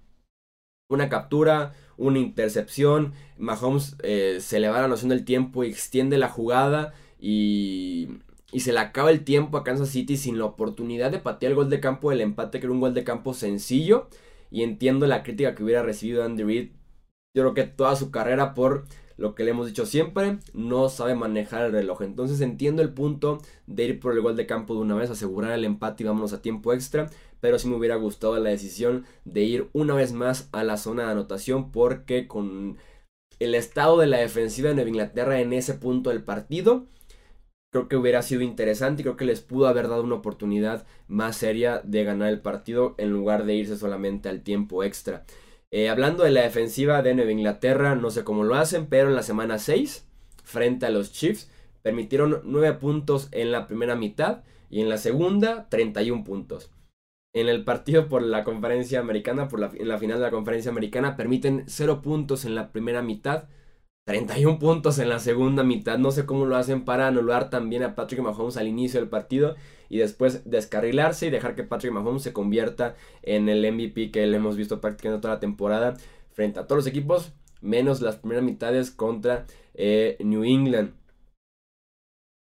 Una 0.90 1.08
captura, 1.08 1.72
una 1.96 2.18
intercepción. 2.18 3.14
Mahomes 3.38 3.96
eh, 4.02 4.38
se 4.40 4.60
le 4.60 4.68
va 4.68 4.82
la 4.82 4.88
noción 4.88 5.08
del 5.10 5.24
tiempo 5.24 5.64
y 5.64 5.70
extiende 5.70 6.18
la 6.18 6.28
jugada. 6.28 6.92
Y 7.18 8.18
y 8.52 8.60
se 8.60 8.72
le 8.72 8.80
acaba 8.80 9.10
el 9.10 9.24
tiempo 9.24 9.56
a 9.56 9.64
Kansas 9.64 9.88
City 9.88 10.18
sin 10.18 10.38
la 10.38 10.44
oportunidad 10.44 11.10
de 11.10 11.18
patear 11.18 11.52
el 11.52 11.56
gol 11.56 11.70
de 11.70 11.80
campo 11.80 12.10
del 12.10 12.20
empate, 12.20 12.60
que 12.60 12.66
era 12.66 12.72
un 12.72 12.80
gol 12.80 12.92
de 12.92 13.02
campo 13.02 13.32
sencillo. 13.32 14.08
Y 14.50 14.62
entiendo 14.62 15.06
la 15.06 15.22
crítica 15.22 15.54
que 15.54 15.64
hubiera 15.64 15.82
recibido 15.82 16.22
Andy 16.22 16.42
Reid. 16.44 16.70
Yo 17.34 17.42
creo 17.42 17.54
que 17.54 17.64
toda 17.64 17.96
su 17.96 18.10
carrera, 18.10 18.52
por 18.52 18.84
lo 19.16 19.34
que 19.34 19.44
le 19.44 19.52
hemos 19.52 19.66
dicho 19.66 19.86
siempre, 19.86 20.38
no 20.52 20.90
sabe 20.90 21.14
manejar 21.14 21.64
el 21.64 21.72
reloj. 21.72 22.02
Entonces 22.02 22.42
entiendo 22.42 22.82
el 22.82 22.92
punto 22.92 23.38
de 23.66 23.84
ir 23.84 24.00
por 24.00 24.12
el 24.12 24.20
gol 24.20 24.36
de 24.36 24.46
campo 24.46 24.74
de 24.74 24.80
una 24.80 24.96
vez, 24.96 25.08
asegurar 25.08 25.52
el 25.52 25.64
empate 25.64 26.02
y 26.02 26.06
vámonos 26.06 26.34
a 26.34 26.42
tiempo 26.42 26.74
extra. 26.74 27.08
Pero 27.40 27.58
sí 27.58 27.68
me 27.68 27.76
hubiera 27.76 27.96
gustado 27.96 28.38
la 28.38 28.50
decisión 28.50 29.06
de 29.24 29.44
ir 29.44 29.68
una 29.72 29.94
vez 29.94 30.12
más 30.12 30.50
a 30.52 30.62
la 30.62 30.76
zona 30.76 31.04
de 31.04 31.12
anotación, 31.12 31.72
porque 31.72 32.28
con 32.28 32.76
el 33.38 33.54
estado 33.54 33.98
de 33.98 34.06
la 34.06 34.18
defensiva 34.18 34.68
de 34.68 34.74
Nueva 34.74 34.90
Inglaterra 34.90 35.40
en 35.40 35.54
ese 35.54 35.72
punto 35.72 36.10
del 36.10 36.22
partido 36.22 36.86
creo 37.72 37.88
que 37.88 37.96
hubiera 37.96 38.20
sido 38.20 38.42
interesante 38.42 39.00
y 39.00 39.04
creo 39.04 39.16
que 39.16 39.24
les 39.24 39.40
pudo 39.40 39.66
haber 39.66 39.88
dado 39.88 40.02
una 40.02 40.16
oportunidad 40.16 40.86
más 41.08 41.36
seria 41.36 41.80
de 41.82 42.04
ganar 42.04 42.28
el 42.28 42.42
partido 42.42 42.94
en 42.98 43.10
lugar 43.10 43.44
de 43.44 43.54
irse 43.54 43.78
solamente 43.78 44.28
al 44.28 44.42
tiempo 44.42 44.84
extra. 44.84 45.24
Eh, 45.70 45.88
hablando 45.88 46.22
de 46.22 46.32
la 46.32 46.42
defensiva 46.42 47.00
de 47.00 47.14
Nueva 47.14 47.32
Inglaterra, 47.32 47.94
no 47.94 48.10
sé 48.10 48.24
cómo 48.24 48.44
lo 48.44 48.56
hacen, 48.56 48.86
pero 48.88 49.08
en 49.08 49.14
la 49.14 49.22
semana 49.22 49.58
6, 49.58 50.06
frente 50.44 50.84
a 50.84 50.90
los 50.90 51.12
Chiefs, 51.12 51.50
permitieron 51.80 52.42
9 52.44 52.74
puntos 52.74 53.28
en 53.32 53.50
la 53.50 53.66
primera 53.66 53.96
mitad 53.96 54.42
y 54.68 54.82
en 54.82 54.90
la 54.90 54.98
segunda 54.98 55.70
31 55.70 56.24
puntos. 56.24 56.70
En 57.32 57.48
el 57.48 57.64
partido 57.64 58.06
por 58.10 58.20
la 58.20 58.44
conferencia 58.44 59.00
americana, 59.00 59.48
por 59.48 59.60
la, 59.60 59.70
en 59.74 59.88
la 59.88 59.96
final 59.96 60.18
de 60.18 60.26
la 60.26 60.30
conferencia 60.30 60.70
americana, 60.70 61.16
permiten 61.16 61.64
0 61.66 62.02
puntos 62.02 62.44
en 62.44 62.54
la 62.54 62.70
primera 62.70 63.00
mitad, 63.00 63.48
31 64.04 64.58
puntos 64.58 64.98
en 64.98 65.08
la 65.08 65.18
segunda 65.18 65.62
mitad. 65.62 65.98
No 65.98 66.10
sé 66.10 66.26
cómo 66.26 66.44
lo 66.46 66.56
hacen 66.56 66.84
para 66.84 67.06
anular 67.06 67.50
también 67.50 67.82
a 67.84 67.94
Patrick 67.94 68.20
Mahomes 68.20 68.56
al 68.56 68.66
inicio 68.68 69.00
del 69.00 69.08
partido 69.08 69.54
y 69.88 69.98
después 69.98 70.42
descarrilarse 70.50 71.26
y 71.26 71.30
dejar 71.30 71.54
que 71.54 71.64
Patrick 71.64 71.92
Mahomes 71.92 72.22
se 72.22 72.32
convierta 72.32 72.96
en 73.22 73.48
el 73.48 73.70
MVP 73.70 74.10
que 74.10 74.26
le 74.26 74.36
hemos 74.38 74.56
visto 74.56 74.80
practicando 74.80 75.20
toda 75.20 75.34
la 75.34 75.40
temporada 75.40 75.94
frente 76.30 76.58
a 76.58 76.66
todos 76.66 76.78
los 76.78 76.86
equipos, 76.86 77.32
menos 77.60 78.00
las 78.00 78.16
primeras 78.16 78.44
mitades 78.44 78.90
contra 78.90 79.46
eh, 79.74 80.16
New 80.20 80.44
England. 80.44 80.94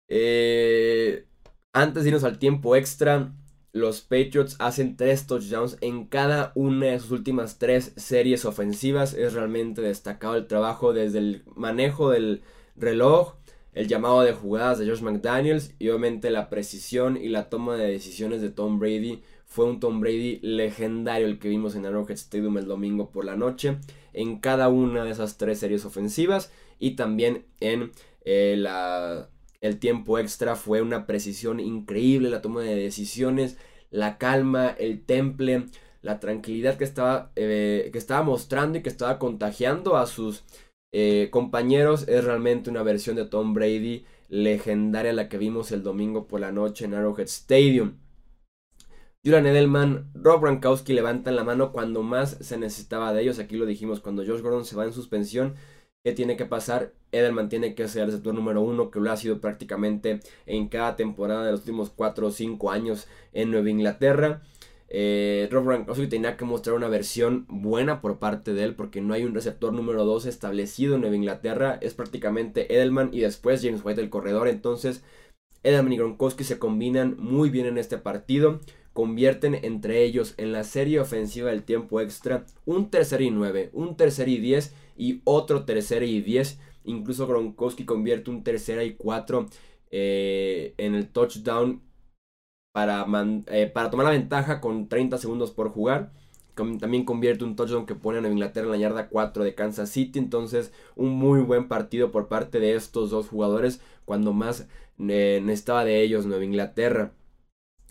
Eh, 0.08 1.26
antes 1.72 2.02
de 2.02 2.10
irnos 2.10 2.24
al 2.24 2.38
tiempo 2.38 2.76
extra, 2.76 3.32
los 3.78 4.00
Patriots 4.02 4.56
hacen 4.58 4.96
tres 4.96 5.26
touchdowns 5.26 5.78
en 5.80 6.06
cada 6.06 6.52
una 6.54 6.86
de 6.86 7.00
sus 7.00 7.10
últimas 7.10 7.58
tres 7.58 7.92
series 7.96 8.44
ofensivas. 8.44 9.14
Es 9.14 9.32
realmente 9.32 9.80
destacado 9.80 10.36
el 10.36 10.46
trabajo 10.46 10.92
desde 10.92 11.18
el 11.18 11.42
manejo 11.54 12.10
del 12.10 12.42
reloj, 12.76 13.34
el 13.72 13.88
llamado 13.88 14.22
de 14.22 14.32
jugadas 14.32 14.78
de 14.78 14.88
Josh 14.88 15.02
McDaniels 15.02 15.74
y 15.78 15.88
obviamente 15.88 16.30
la 16.30 16.50
precisión 16.50 17.16
y 17.16 17.28
la 17.28 17.48
toma 17.48 17.76
de 17.76 17.90
decisiones 17.90 18.42
de 18.42 18.50
Tom 18.50 18.78
Brady. 18.78 19.22
Fue 19.46 19.64
un 19.64 19.80
Tom 19.80 20.00
Brady 20.00 20.40
legendario 20.42 21.26
el 21.26 21.38
que 21.38 21.48
vimos 21.48 21.74
en 21.74 21.86
Arrowhead 21.86 22.16
Stadium 22.16 22.58
el 22.58 22.66
domingo 22.66 23.10
por 23.10 23.24
la 23.24 23.36
noche 23.36 23.78
en 24.12 24.40
cada 24.40 24.68
una 24.68 25.04
de 25.04 25.12
esas 25.12 25.38
tres 25.38 25.60
series 25.60 25.84
ofensivas 25.84 26.52
y 26.78 26.96
también 26.96 27.46
en 27.60 27.92
eh, 28.24 28.62
el 29.60 29.78
tiempo 29.78 30.18
extra 30.18 30.56
fue 30.56 30.82
una 30.82 31.06
precisión 31.06 31.60
increíble, 31.60 32.30
la 32.30 32.42
toma 32.42 32.62
de 32.62 32.74
decisiones, 32.74 33.56
la 33.90 34.18
calma, 34.18 34.68
el 34.68 35.04
temple, 35.04 35.66
la 36.02 36.20
tranquilidad 36.20 36.76
que 36.76 36.84
estaba, 36.84 37.32
eh, 37.36 37.90
que 37.92 37.98
estaba 37.98 38.22
mostrando 38.22 38.78
y 38.78 38.82
que 38.82 38.88
estaba 38.88 39.18
contagiando 39.18 39.96
a 39.96 40.06
sus 40.06 40.44
eh, 40.92 41.28
compañeros 41.30 42.08
es 42.08 42.24
realmente 42.24 42.70
una 42.70 42.82
versión 42.82 43.16
de 43.16 43.26
Tom 43.26 43.54
Brady 43.54 44.04
legendaria 44.28 45.12
la 45.12 45.28
que 45.28 45.38
vimos 45.38 45.72
el 45.72 45.82
domingo 45.82 46.26
por 46.26 46.40
la 46.40 46.52
noche 46.52 46.84
en 46.84 46.94
Arrowhead 46.94 47.26
Stadium. 47.26 47.98
Julian 49.24 49.46
Edelman, 49.46 50.10
Rob 50.14 50.40
Gronkowski 50.40 50.92
levantan 50.92 51.36
la 51.36 51.44
mano 51.44 51.72
cuando 51.72 52.02
más 52.02 52.38
se 52.40 52.56
necesitaba 52.56 53.12
de 53.12 53.22
ellos. 53.22 53.38
Aquí 53.38 53.56
lo 53.56 53.66
dijimos, 53.66 54.00
cuando 54.00 54.24
Josh 54.24 54.40
Gordon 54.40 54.64
se 54.64 54.76
va 54.76 54.84
en 54.84 54.92
suspensión, 54.92 55.56
¿qué 56.04 56.12
tiene 56.12 56.36
que 56.36 56.46
pasar? 56.46 56.94
Edelman 57.12 57.48
tiene 57.48 57.74
que 57.74 57.88
ser 57.88 58.02
el 58.02 58.08
receptor 58.08 58.34
número 58.34 58.60
uno, 58.60 58.90
que 58.90 59.00
lo 59.00 59.10
ha 59.10 59.16
sido 59.16 59.40
prácticamente 59.40 60.20
en 60.46 60.68
cada 60.68 60.96
temporada 60.96 61.44
de 61.44 61.52
los 61.52 61.60
últimos 61.60 61.90
4 61.90 62.26
o 62.26 62.30
5 62.30 62.70
años 62.70 63.06
en 63.32 63.50
Nueva 63.50 63.70
Inglaterra. 63.70 64.42
Eh, 64.90 65.48
Rob 65.50 65.66
Gronkowski 65.66 66.06
tenía 66.06 66.38
que 66.38 66.46
mostrar 66.46 66.74
una 66.74 66.88
versión 66.88 67.44
buena 67.48 68.00
por 68.00 68.18
parte 68.18 68.54
de 68.54 68.64
él 68.64 68.74
porque 68.74 69.02
no 69.02 69.12
hay 69.12 69.24
un 69.24 69.34
receptor 69.34 69.72
número 69.72 70.04
2 70.04 70.24
establecido 70.26 70.94
en 70.94 71.02
Nueva 71.02 71.16
Inglaterra. 71.16 71.78
Es 71.80 71.94
prácticamente 71.94 72.74
Edelman 72.74 73.10
y 73.12 73.20
después 73.20 73.62
James 73.62 73.82
White 73.84 74.00
el 74.00 74.10
corredor. 74.10 74.48
Entonces 74.48 75.02
Edelman 75.62 75.92
y 75.92 75.98
Gronkowski 75.98 76.44
se 76.44 76.58
combinan 76.58 77.16
muy 77.18 77.50
bien 77.50 77.66
en 77.66 77.78
este 77.78 77.98
partido. 77.98 78.60
Convierten 78.94 79.54
entre 79.54 80.02
ellos 80.02 80.34
en 80.38 80.52
la 80.52 80.64
serie 80.64 81.00
ofensiva 81.00 81.50
del 81.50 81.62
tiempo 81.62 82.00
extra 82.00 82.46
un 82.64 82.90
tercer 82.90 83.20
y 83.20 83.30
9, 83.30 83.70
un 83.72 83.96
tercer 83.96 84.28
y 84.28 84.38
10 84.38 84.74
y 84.96 85.20
otro 85.24 85.64
tercer 85.64 86.02
y 86.02 86.20
10. 86.22 86.58
Incluso 86.88 87.26
Gronkowski 87.26 87.84
convierte 87.84 88.30
un 88.30 88.42
tercer 88.42 88.82
y 88.84 88.94
4 88.94 89.46
eh, 89.90 90.74
en 90.78 90.94
el 90.94 91.08
touchdown 91.08 91.82
para, 92.72 93.06
eh, 93.48 93.66
para 93.66 93.90
tomar 93.90 94.06
la 94.06 94.12
ventaja 94.12 94.60
con 94.60 94.88
30 94.88 95.18
segundos 95.18 95.50
por 95.50 95.70
jugar. 95.70 96.12
También 96.54 97.04
convierte 97.04 97.44
un 97.44 97.54
touchdown 97.54 97.86
que 97.86 97.94
pone 97.94 98.26
a 98.26 98.30
Inglaterra 98.30 98.66
en 98.66 98.72
la 98.72 98.78
yarda 98.78 99.08
4 99.08 99.44
de 99.44 99.54
Kansas 99.54 99.90
City. 99.90 100.18
Entonces, 100.18 100.72
un 100.96 101.10
muy 101.10 101.40
buen 101.40 101.68
partido 101.68 102.10
por 102.10 102.28
parte 102.28 102.58
de 102.58 102.74
estos 102.74 103.10
dos 103.10 103.28
jugadores 103.28 103.80
cuando 104.04 104.32
más 104.32 104.66
eh, 104.98 105.40
necesitaba 105.44 105.84
de 105.84 106.02
ellos 106.02 106.26
Nueva 106.26 106.44
Inglaterra. 106.44 107.12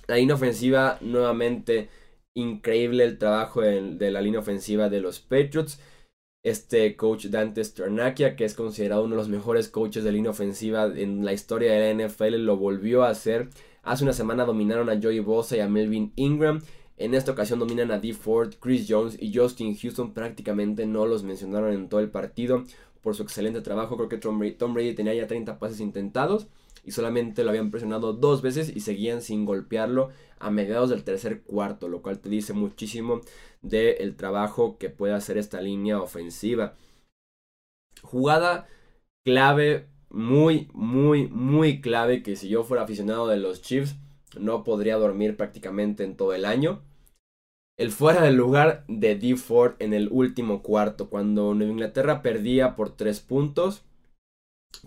La 0.08 0.16
línea 0.16 0.36
ofensiva, 0.36 0.98
nuevamente, 1.02 1.90
increíble 2.34 3.04
el 3.04 3.18
trabajo 3.18 3.62
de, 3.62 4.12
la 4.12 4.22
línea 4.22 4.40
ofensiva 4.40 4.90
de 4.90 5.02
los 5.02 5.20
Patriots. 5.20 5.80
Este 6.44 6.96
coach 6.96 7.26
Dante 7.26 7.64
Stranakia, 7.64 8.36
que 8.36 8.46
es 8.46 8.54
considerado 8.54 9.04
uno 9.04 9.16
de 9.16 9.22
los 9.22 9.30
mejores 9.30 9.68
coaches 9.70 10.04
de 10.04 10.12
línea 10.12 10.32
ofensiva 10.32 10.86
en 10.86 11.26
la 11.26 11.34
historia 11.34 11.74
de 11.74 11.94
la 11.94 12.08
NFL, 12.08 12.36
lo 12.38 12.58
volvió 12.58 13.04
a 13.04 13.10
hacer 13.10 13.50
Hace 13.88 14.04
una 14.04 14.12
semana 14.12 14.44
dominaron 14.44 14.90
a 14.90 15.00
Joey 15.02 15.22
Bosa 15.22 15.56
y 15.56 15.62
a 15.62 15.70
Melvin 15.70 16.12
Ingram. 16.18 16.62
En 16.98 17.14
esta 17.14 17.32
ocasión 17.32 17.58
dominan 17.58 17.90
a 17.90 18.00
Dee 18.00 18.12
Ford, 18.12 18.56
Chris 18.60 18.86
Jones 18.90 19.16
y 19.18 19.34
Justin 19.34 19.78
Houston. 19.78 20.14
Prácticamente 20.14 20.86
no 20.86 21.06
los 21.06 21.24
mencionaron 21.24 21.72
en 21.72 21.88
todo 21.88 22.02
el 22.02 22.10
partido 22.10 22.66
por 23.02 23.16
su 23.16 23.24
excelente 23.24 23.62
trabajo. 23.62 23.96
Creo 23.96 24.10
que 24.10 24.18
Tom 24.18 24.40
Brady, 24.40 24.94
tenía 24.94 25.14
ya 25.14 25.26
30 25.26 25.58
pases 25.58 25.80
intentados 25.80 26.48
y 26.84 26.92
solamente 26.92 27.46
lo 27.46 27.52
habían 27.52 27.72
presionado 27.72 28.12
dos 28.12 28.42
veces 28.42 28.76
y 28.76 28.82
seguían 28.82 29.22
sin 29.22 29.46
golpearlo 29.46 30.10
a 30.38 30.52
mediados 30.52 30.90
del 30.90 31.06
tercer 31.06 31.44
cuarto, 31.44 31.88
lo 31.88 32.02
cual 32.02 32.20
te 32.20 32.28
dice 32.28 32.52
muchísimo 32.52 33.22
del 33.62 34.16
trabajo 34.16 34.78
que 34.78 34.90
puede 34.90 35.14
hacer 35.14 35.38
esta 35.38 35.62
línea 35.62 36.02
ofensiva. 36.02 36.76
Jugada 38.02 38.68
clave 39.26 39.88
muy, 40.10 40.70
muy, 40.74 41.28
muy 41.28 41.82
clave 41.82 42.24
que 42.24 42.36
si 42.36 42.50
yo 42.50 42.64
fuera 42.64 42.84
aficionado 42.84 43.28
de 43.28 43.38
los 43.38 43.62
Chiefs 43.62 43.96
no 44.40 44.64
podría 44.64 44.98
dormir 44.98 45.36
prácticamente 45.38 46.04
en 46.04 46.16
todo 46.16 46.34
el 46.34 46.46
año. 46.46 46.82
El 47.78 47.92
fuera 47.92 48.22
del 48.24 48.36
lugar 48.36 48.86
de 48.88 49.16
D. 49.16 49.36
Ford 49.36 49.76
en 49.80 49.94
el 49.94 50.10
último 50.12 50.64
cuarto, 50.64 51.10
cuando 51.10 51.54
Nueva 51.54 51.72
Inglaterra 51.72 52.22
perdía 52.24 52.76
por 52.76 52.96
3 52.96 53.20
puntos, 53.20 53.84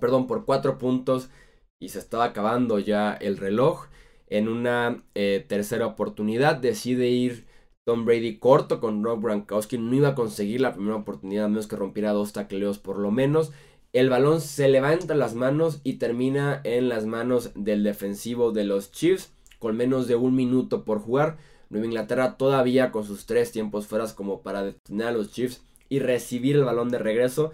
perdón, 0.00 0.26
por 0.26 0.44
4 0.44 0.78
puntos 0.78 1.30
y 1.78 1.90
se 1.90 2.00
estaba 2.00 2.24
acabando 2.24 2.78
ya 2.78 3.14
el 3.14 3.36
reloj. 3.36 3.86
En 4.26 4.48
una 4.48 5.04
eh, 5.14 5.44
tercera 5.48 5.86
oportunidad 5.86 6.56
decide 6.56 7.08
ir 7.08 7.46
Tom 7.86 8.04
Brady 8.04 8.38
corto 8.38 8.80
con 8.80 9.02
Rob 9.02 9.22
Gronkowski. 9.22 9.78
No 9.78 9.94
iba 9.94 10.08
a 10.08 10.14
conseguir 10.14 10.60
la 10.60 10.74
primera 10.74 10.96
oportunidad 10.96 11.46
a 11.46 11.48
menos 11.48 11.66
que 11.66 11.76
rompiera 11.76 12.12
dos 12.12 12.32
tacleos 12.32 12.78
por 12.78 12.98
lo 12.98 13.10
menos. 13.10 13.52
El 13.92 14.08
balón 14.08 14.40
se 14.40 14.68
levanta 14.68 15.14
las 15.14 15.34
manos 15.34 15.80
y 15.82 15.94
termina 15.94 16.60
en 16.64 16.88
las 16.88 17.06
manos 17.06 17.50
del 17.54 17.82
defensivo 17.82 18.52
de 18.52 18.64
los 18.64 18.92
Chiefs 18.92 19.32
con 19.58 19.76
menos 19.76 20.06
de 20.06 20.16
un 20.16 20.34
minuto 20.34 20.84
por 20.84 21.00
jugar. 21.00 21.38
Nueva 21.68 21.86
Inglaterra 21.86 22.36
todavía 22.36 22.92
con 22.92 23.04
sus 23.04 23.26
tres 23.26 23.52
tiempos 23.52 23.86
fuera 23.86 24.06
como 24.14 24.42
para 24.42 24.62
detener 24.62 25.08
a 25.08 25.12
los 25.12 25.32
Chiefs 25.32 25.62
y 25.88 25.98
recibir 25.98 26.56
el 26.56 26.64
balón 26.64 26.88
de 26.90 26.98
regreso. 26.98 27.52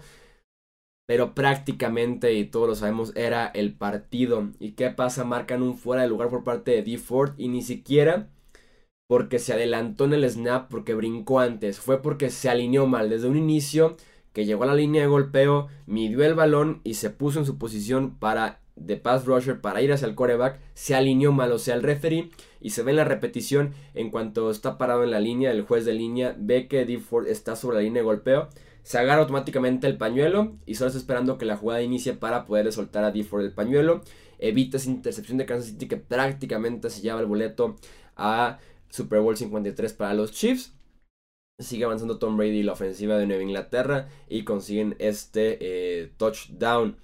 Pero 1.07 1.33
prácticamente, 1.33 2.33
y 2.33 2.45
todos 2.45 2.67
lo 2.67 2.75
sabemos, 2.75 3.15
era 3.15 3.47
el 3.47 3.73
partido. 3.73 4.49
¿Y 4.59 4.71
qué 4.71 4.89
pasa? 4.89 5.23
Marcan 5.23 5.61
un 5.61 5.77
fuera 5.77 6.01
de 6.01 6.09
lugar 6.09 6.29
por 6.29 6.43
parte 6.43 6.71
de 6.71 6.83
D. 6.83 6.97
Ford 6.97 7.33
y 7.37 7.47
ni 7.47 7.61
siquiera 7.61 8.29
porque 9.07 9.39
se 9.39 9.53
adelantó 9.53 10.05
en 10.05 10.13
el 10.13 10.29
snap, 10.29 10.69
porque 10.69 10.93
brincó 10.93 11.39
antes. 11.39 11.79
Fue 11.79 12.01
porque 12.01 12.29
se 12.29 12.49
alineó 12.49 12.87
mal. 12.87 13.09
Desde 13.09 13.27
un 13.27 13.37
inicio 13.37 13.95
que 14.33 14.45
llegó 14.45 14.63
a 14.63 14.67
la 14.67 14.75
línea 14.75 15.01
de 15.01 15.07
golpeo, 15.07 15.67
midió 15.85 16.23
el 16.23 16.35
balón 16.35 16.81
y 16.83 16.95
se 16.95 17.09
puso 17.09 17.39
en 17.39 17.45
su 17.45 17.57
posición 17.57 18.17
para 18.17 18.59
de 18.75 18.95
pass 18.95 19.25
rusher 19.25 19.59
para 19.59 19.81
ir 19.81 19.91
hacia 19.91 20.07
el 20.07 20.13
coreback, 20.13 20.59
se 20.75 20.93
alineó 20.93 21.31
mal, 21.31 21.51
o 21.51 21.57
sea, 21.57 21.73
el 21.73 21.81
referee 21.81 22.29
y 22.61 22.69
se 22.69 22.83
ve 22.83 22.91
en 22.91 22.97
la 22.97 23.05
repetición 23.05 23.73
en 23.95 24.11
cuanto 24.11 24.51
está 24.51 24.77
parado 24.77 25.03
en 25.03 25.09
la 25.09 25.19
línea, 25.19 25.49
el 25.49 25.63
juez 25.63 25.83
de 25.83 25.93
línea 25.93 26.35
ve 26.37 26.67
que 26.67 26.85
D. 26.85 26.99
Ford 26.99 27.27
está 27.27 27.55
sobre 27.55 27.77
la 27.77 27.81
línea 27.81 28.01
de 28.01 28.05
golpeo, 28.05 28.49
se 28.83 28.99
agarra 28.99 29.21
automáticamente 29.21 29.87
el 29.87 29.97
pañuelo 29.97 30.53
y 30.67 30.75
solo 30.75 30.89
está 30.89 30.99
esperando 30.99 31.39
que 31.39 31.45
la 31.45 31.57
jugada 31.57 31.81
inicie 31.81 32.13
para 32.13 32.45
poder 32.45 32.71
soltar 32.71 33.03
a 33.03 33.11
D. 33.11 33.23
Ford 33.23 33.43
el 33.43 33.53
pañuelo, 33.53 34.01
evita 34.37 34.77
esa 34.77 34.91
intercepción 34.91 35.39
de 35.39 35.47
Kansas 35.47 35.69
City 35.71 35.87
que 35.87 35.97
prácticamente 35.97 36.91
se 36.91 37.01
lleva 37.01 37.19
el 37.19 37.25
boleto 37.25 37.77
a 38.15 38.59
Super 38.89 39.19
Bowl 39.21 39.37
53 39.37 39.93
para 39.93 40.13
los 40.13 40.31
Chiefs 40.31 40.73
sigue 41.59 41.85
avanzando 41.85 42.19
Tom 42.19 42.37
Brady 42.37 42.59
y 42.59 42.63
la 42.63 42.73
ofensiva 42.73 43.17
de 43.17 43.25
Nueva 43.25 43.41
Inglaterra 43.41 44.09
y 44.29 44.43
consiguen 44.43 44.95
este 44.99 45.57
eh, 45.61 46.11
touchdown. 46.17 46.97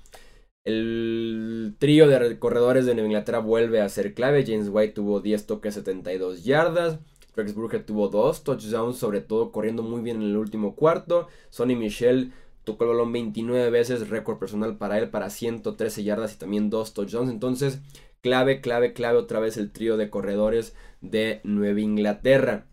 El 0.65 1.75
trío 1.79 2.07
de 2.07 2.39
corredores 2.39 2.85
de 2.85 2.93
Nueva 2.93 3.07
Inglaterra 3.07 3.39
vuelve 3.39 3.81
a 3.81 3.89
ser 3.89 4.13
clave. 4.13 4.45
James 4.45 4.69
White 4.69 4.93
tuvo 4.93 5.19
10 5.21 5.47
toques, 5.47 5.73
72 5.73 6.43
yardas. 6.43 6.99
Rex 7.35 7.55
Burger 7.55 7.83
tuvo 7.83 8.09
2 8.09 8.43
touchdowns, 8.43 8.97
sobre 8.97 9.21
todo 9.21 9.51
corriendo 9.51 9.81
muy 9.81 10.01
bien 10.01 10.17
en 10.17 10.29
el 10.29 10.37
último 10.37 10.75
cuarto. 10.75 11.27
Sonny 11.49 11.75
Michel 11.75 12.31
tocó 12.63 12.83
el 12.83 12.91
balón 12.91 13.11
29 13.11 13.71
veces, 13.71 14.09
récord 14.09 14.37
personal 14.37 14.77
para 14.77 14.99
él, 14.99 15.09
para 15.09 15.31
113 15.31 16.03
yardas 16.03 16.35
y 16.35 16.37
también 16.37 16.69
2 16.69 16.93
touchdowns. 16.93 17.31
Entonces, 17.31 17.79
clave, 18.23 18.61
clave, 18.61 18.93
clave 18.93 19.17
otra 19.17 19.39
vez 19.39 19.57
el 19.57 19.71
trío 19.71 19.97
de 19.97 20.09
corredores 20.09 20.75
de 21.01 21.41
Nueva 21.43 21.81
Inglaterra. 21.81 22.65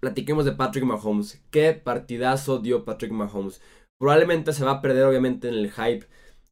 Platiquemos 0.00 0.44
de 0.44 0.52
Patrick 0.52 0.84
Mahomes. 0.84 1.42
¿Qué 1.50 1.72
partidazo 1.72 2.58
dio 2.58 2.84
Patrick 2.84 3.12
Mahomes? 3.12 3.62
Probablemente 3.98 4.52
se 4.52 4.64
va 4.64 4.72
a 4.72 4.82
perder 4.82 5.04
obviamente 5.04 5.48
en 5.48 5.54
el 5.54 5.70
hype 5.70 6.06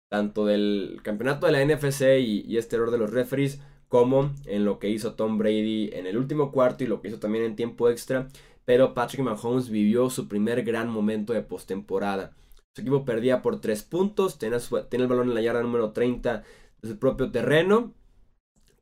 tanto 0.08 0.46
del 0.46 1.00
campeonato 1.02 1.46
de 1.46 1.52
la 1.52 1.64
NFC 1.64 2.20
y, 2.20 2.56
este 2.56 2.76
error 2.76 2.92
de 2.92 2.98
los 2.98 3.10
referees 3.10 3.60
como 3.88 4.32
en 4.46 4.64
lo 4.64 4.78
que 4.78 4.88
hizo 4.88 5.14
Tom 5.14 5.36
Brady 5.36 5.90
en 5.92 6.06
el 6.06 6.16
último 6.16 6.52
cuarto 6.52 6.84
y 6.84 6.86
lo 6.86 7.00
que 7.00 7.08
hizo 7.08 7.18
también 7.18 7.44
en 7.44 7.56
tiempo 7.56 7.90
extra. 7.90 8.28
Pero 8.64 8.94
Patrick 8.94 9.22
Mahomes 9.22 9.68
vivió 9.68 10.10
su 10.10 10.28
primer 10.28 10.62
gran 10.62 10.88
momento 10.88 11.32
de 11.32 11.42
postemporada. 11.42 12.34
Su 12.74 12.82
equipo 12.82 13.04
perdía 13.04 13.42
por 13.42 13.60
3 13.60 13.82
puntos, 13.84 14.38
tenía, 14.38 14.58
tenía, 14.88 15.04
el 15.04 15.08
balón 15.08 15.28
en 15.28 15.34
la 15.34 15.40
yarda 15.40 15.62
número 15.62 15.92
30 15.92 16.44
de 16.82 16.88
su 16.88 16.98
propio 16.98 17.30
terreno, 17.30 17.94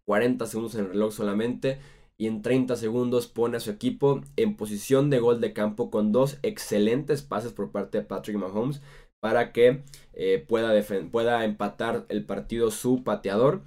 40 0.04 0.46
segundos 0.46 0.74
en 0.74 0.82
el 0.82 0.88
reloj 0.88 1.12
solamente 1.12 1.78
y 2.16 2.26
en 2.26 2.42
30 2.42 2.76
segundos 2.76 3.26
pone 3.26 3.56
a 3.56 3.60
su 3.60 3.70
equipo 3.70 4.20
en 4.36 4.56
posición 4.56 5.10
de 5.10 5.18
gol 5.18 5.40
de 5.40 5.52
campo 5.52 5.90
con 5.90 6.12
dos 6.12 6.38
excelentes 6.42 7.22
pases 7.22 7.52
por 7.52 7.72
parte 7.72 7.98
de 7.98 8.04
Patrick 8.04 8.36
Mahomes 8.36 8.80
para 9.20 9.52
que 9.52 9.82
eh, 10.12 10.44
pueda, 10.46 10.72
pueda 11.10 11.44
empatar 11.44 12.04
el 12.08 12.24
partido 12.24 12.70
su 12.70 13.02
pateador. 13.04 13.62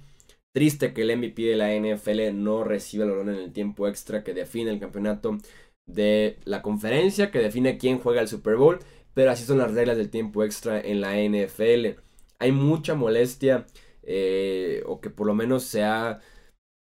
Triste 0.54 0.94
que 0.94 1.02
el 1.02 1.16
MVP 1.16 1.42
de 1.42 1.56
la 1.56 1.74
NFL 1.74 2.32
no 2.32 2.64
reciba 2.64 3.04
el 3.04 3.10
balón 3.10 3.30
en 3.30 3.40
el 3.40 3.52
tiempo 3.52 3.86
extra 3.86 4.24
que 4.24 4.34
define 4.34 4.70
el 4.70 4.80
campeonato 4.80 5.38
de 5.86 6.38
la 6.44 6.62
conferencia, 6.62 7.30
que 7.30 7.40
define 7.40 7.76
quién 7.76 7.98
juega 7.98 8.20
el 8.20 8.28
Super 8.28 8.56
Bowl, 8.56 8.78
pero 9.14 9.30
así 9.30 9.44
son 9.44 9.58
las 9.58 9.74
reglas 9.74 9.96
del 9.96 10.10
tiempo 10.10 10.44
extra 10.44 10.80
en 10.80 11.00
la 11.00 11.16
NFL. 11.16 12.00
Hay 12.38 12.52
mucha 12.52 12.94
molestia, 12.94 13.66
eh, 14.10 14.82
o 14.86 15.00
que 15.00 15.10
por 15.10 15.26
lo 15.26 15.34
menos 15.34 15.64
se 15.64 15.84
ha 15.84 16.20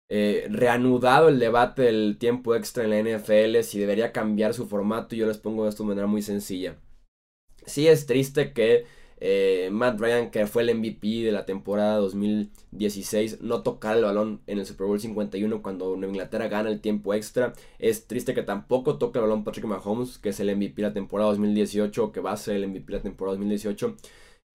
eh, 0.08 0.46
reanudado 0.50 1.28
el 1.28 1.38
debate 1.38 1.82
del 1.82 2.16
tiempo 2.18 2.54
extra 2.54 2.84
en 2.84 2.90
la 2.90 3.18
NFL, 3.18 3.62
si 3.62 3.78
debería 3.78 4.12
cambiar 4.12 4.54
su 4.54 4.66
formato, 4.66 5.14
yo 5.14 5.26
les 5.26 5.38
pongo 5.38 5.68
esto 5.68 5.82
de 5.82 5.90
manera 5.90 6.06
muy 6.06 6.22
sencilla. 6.22 6.76
Sí 7.66 7.88
es 7.88 8.06
triste 8.06 8.52
que 8.54 8.86
eh, 9.20 9.68
Matt 9.70 10.00
Ryan, 10.00 10.30
que 10.30 10.46
fue 10.46 10.62
el 10.62 10.74
MVP 10.74 11.24
de 11.24 11.32
la 11.32 11.44
temporada 11.44 11.96
2016, 11.98 13.42
no 13.42 13.62
tocar 13.62 13.98
el 13.98 14.04
balón 14.04 14.40
en 14.46 14.58
el 14.58 14.66
Super 14.66 14.86
Bowl 14.86 14.98
51 14.98 15.62
cuando 15.62 15.94
Nueva 15.96 16.12
Inglaterra 16.14 16.48
gana 16.48 16.70
el 16.70 16.80
tiempo 16.80 17.12
extra. 17.14 17.52
Es 17.78 18.06
triste 18.06 18.34
que 18.34 18.42
tampoco 18.42 18.96
toque 18.98 19.18
el 19.18 19.24
balón 19.24 19.44
Patrick 19.44 19.66
Mahomes, 19.66 20.18
que 20.18 20.30
es 20.30 20.40
el 20.40 20.56
MVP 20.56 20.76
de 20.76 20.88
la 20.88 20.94
temporada 20.94 21.30
2018, 21.30 22.12
que 22.12 22.20
va 22.20 22.32
a 22.32 22.36
ser 22.38 22.56
el 22.56 22.68
MVP 22.68 22.92
de 22.92 22.98
la 22.98 23.02
temporada 23.02 23.36
2018. 23.36 23.96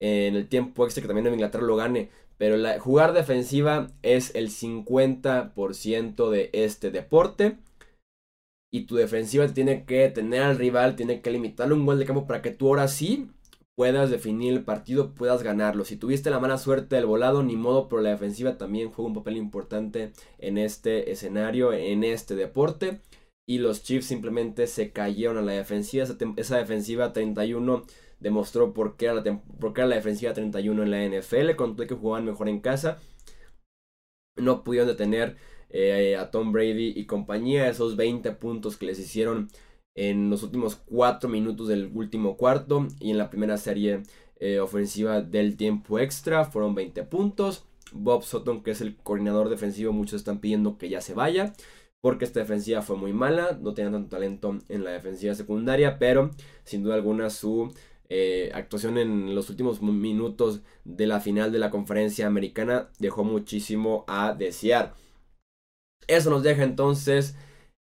En 0.01 0.35
el 0.35 0.47
tiempo 0.49 0.83
extra 0.85 1.01
que 1.01 1.07
también 1.07 1.23
Nueva 1.23 1.35
Inglaterra 1.35 1.63
lo 1.65 1.75
gane. 1.75 2.09
Pero 2.37 2.57
la, 2.57 2.79
jugar 2.79 3.13
defensiva 3.13 3.87
es 4.01 4.33
el 4.35 4.49
50% 4.49 6.29
de 6.29 6.49
este 6.53 6.91
deporte. 6.91 7.57
Y 8.73 8.87
tu 8.87 8.95
defensiva 8.95 9.47
tiene 9.47 9.85
que 9.85 10.09
tener 10.09 10.43
al 10.43 10.57
rival, 10.57 10.95
tiene 10.95 11.21
que 11.21 11.31
limitarle 11.31 11.75
un 11.75 11.85
gol 11.85 11.97
de 11.97 12.05
campo 12.05 12.27
para 12.27 12.41
que 12.41 12.51
tú 12.51 12.67
ahora 12.67 12.87
sí 12.89 13.29
puedas 13.75 14.09
definir 14.09 14.53
el 14.53 14.63
partido, 14.63 15.13
puedas 15.13 15.43
ganarlo. 15.43 15.85
Si 15.85 15.97
tuviste 15.97 16.29
la 16.29 16.39
mala 16.39 16.57
suerte 16.57 16.95
del 16.95 17.05
volado, 17.05 17.43
ni 17.43 17.55
modo, 17.55 17.87
pero 17.87 18.01
la 18.01 18.09
defensiva 18.11 18.57
también 18.57 18.89
juega 18.91 19.09
un 19.09 19.15
papel 19.15 19.37
importante 19.37 20.13
en 20.39 20.57
este 20.57 21.11
escenario, 21.11 21.73
en 21.73 22.03
este 22.03 22.35
deporte. 22.35 23.01
Y 23.47 23.59
los 23.59 23.83
Chiefs 23.83 24.07
simplemente 24.07 24.65
se 24.65 24.91
cayeron 24.91 25.37
a 25.37 25.41
la 25.41 25.51
defensiva. 25.51 26.05
Esa, 26.37 26.57
defensiva 26.57 27.13
31 27.13 27.83
demostró 28.19 28.73
por 28.73 28.97
qué, 28.97 29.05
era 29.05 29.15
la, 29.15 29.95
defensiva 29.95 30.33
31 30.33 30.83
en 30.83 30.91
la 30.91 31.19
NFL, 31.19 31.55
cuando 31.55 31.85
que 31.85 31.95
jugaban 31.95 32.25
mejor 32.25 32.49
en 32.49 32.59
casa. 32.59 32.99
No 34.37 34.63
pudieron 34.63 34.87
detener 34.87 35.37
eh, 35.69 36.15
a 36.17 36.31
Tom 36.31 36.51
Brady 36.51 36.93
y 36.95 37.05
compañía. 37.05 37.69
Esos 37.69 37.95
20 37.95 38.31
puntos 38.33 38.77
que 38.77 38.85
les 38.85 38.99
hicieron 38.99 39.49
en 39.95 40.29
los 40.29 40.43
últimos 40.43 40.75
4 40.75 41.29
minutos 41.29 41.67
del 41.67 41.91
último 41.93 42.35
cuarto 42.37 42.87
y 42.99 43.11
en 43.11 43.17
la 43.17 43.29
primera 43.29 43.57
serie 43.57 44.03
eh, 44.37 44.59
ofensiva 44.59 45.21
del 45.21 45.55
tiempo 45.55 45.99
extra 45.99 46.45
fueron 46.45 46.75
20 46.75 47.03
puntos. 47.03 47.65
Bob 47.93 48.23
Sutton, 48.23 48.63
que 48.63 48.71
es 48.71 48.81
el 48.81 48.97
coordinador 48.97 49.49
defensivo, 49.49 49.93
muchos 49.93 50.21
están 50.21 50.39
pidiendo 50.39 50.77
que 50.77 50.89
ya 50.89 51.01
se 51.01 51.13
vaya 51.13 51.53
porque 52.05 52.25
esta 52.25 52.39
defensiva 52.39 52.83
fue 52.83 52.97
muy 52.97 53.13
mala, 53.13 53.57
no 53.59 53.73
tenía 53.73 53.91
tanto 53.91 54.09
talento 54.09 54.59
en 54.69 54.83
la 54.83 54.91
defensiva 54.91 55.33
secundaria, 55.33 55.97
pero 55.97 56.29
sin 56.63 56.83
duda 56.83 56.93
alguna 56.93 57.31
su 57.31 57.73
eh, 58.09 58.51
actuación 58.53 58.97
en 58.97 59.33
los 59.33 59.49
últimos 59.49 59.81
minutos 59.81 60.61
de 60.83 61.07
la 61.07 61.19
final 61.19 61.51
de 61.51 61.59
la 61.59 61.71
conferencia 61.71 62.27
americana 62.27 62.89
dejó 62.99 63.23
muchísimo 63.23 64.05
a 64.07 64.33
desear. 64.33 64.93
Eso 66.07 66.29
nos 66.29 66.43
deja 66.43 66.63
entonces 66.63 67.35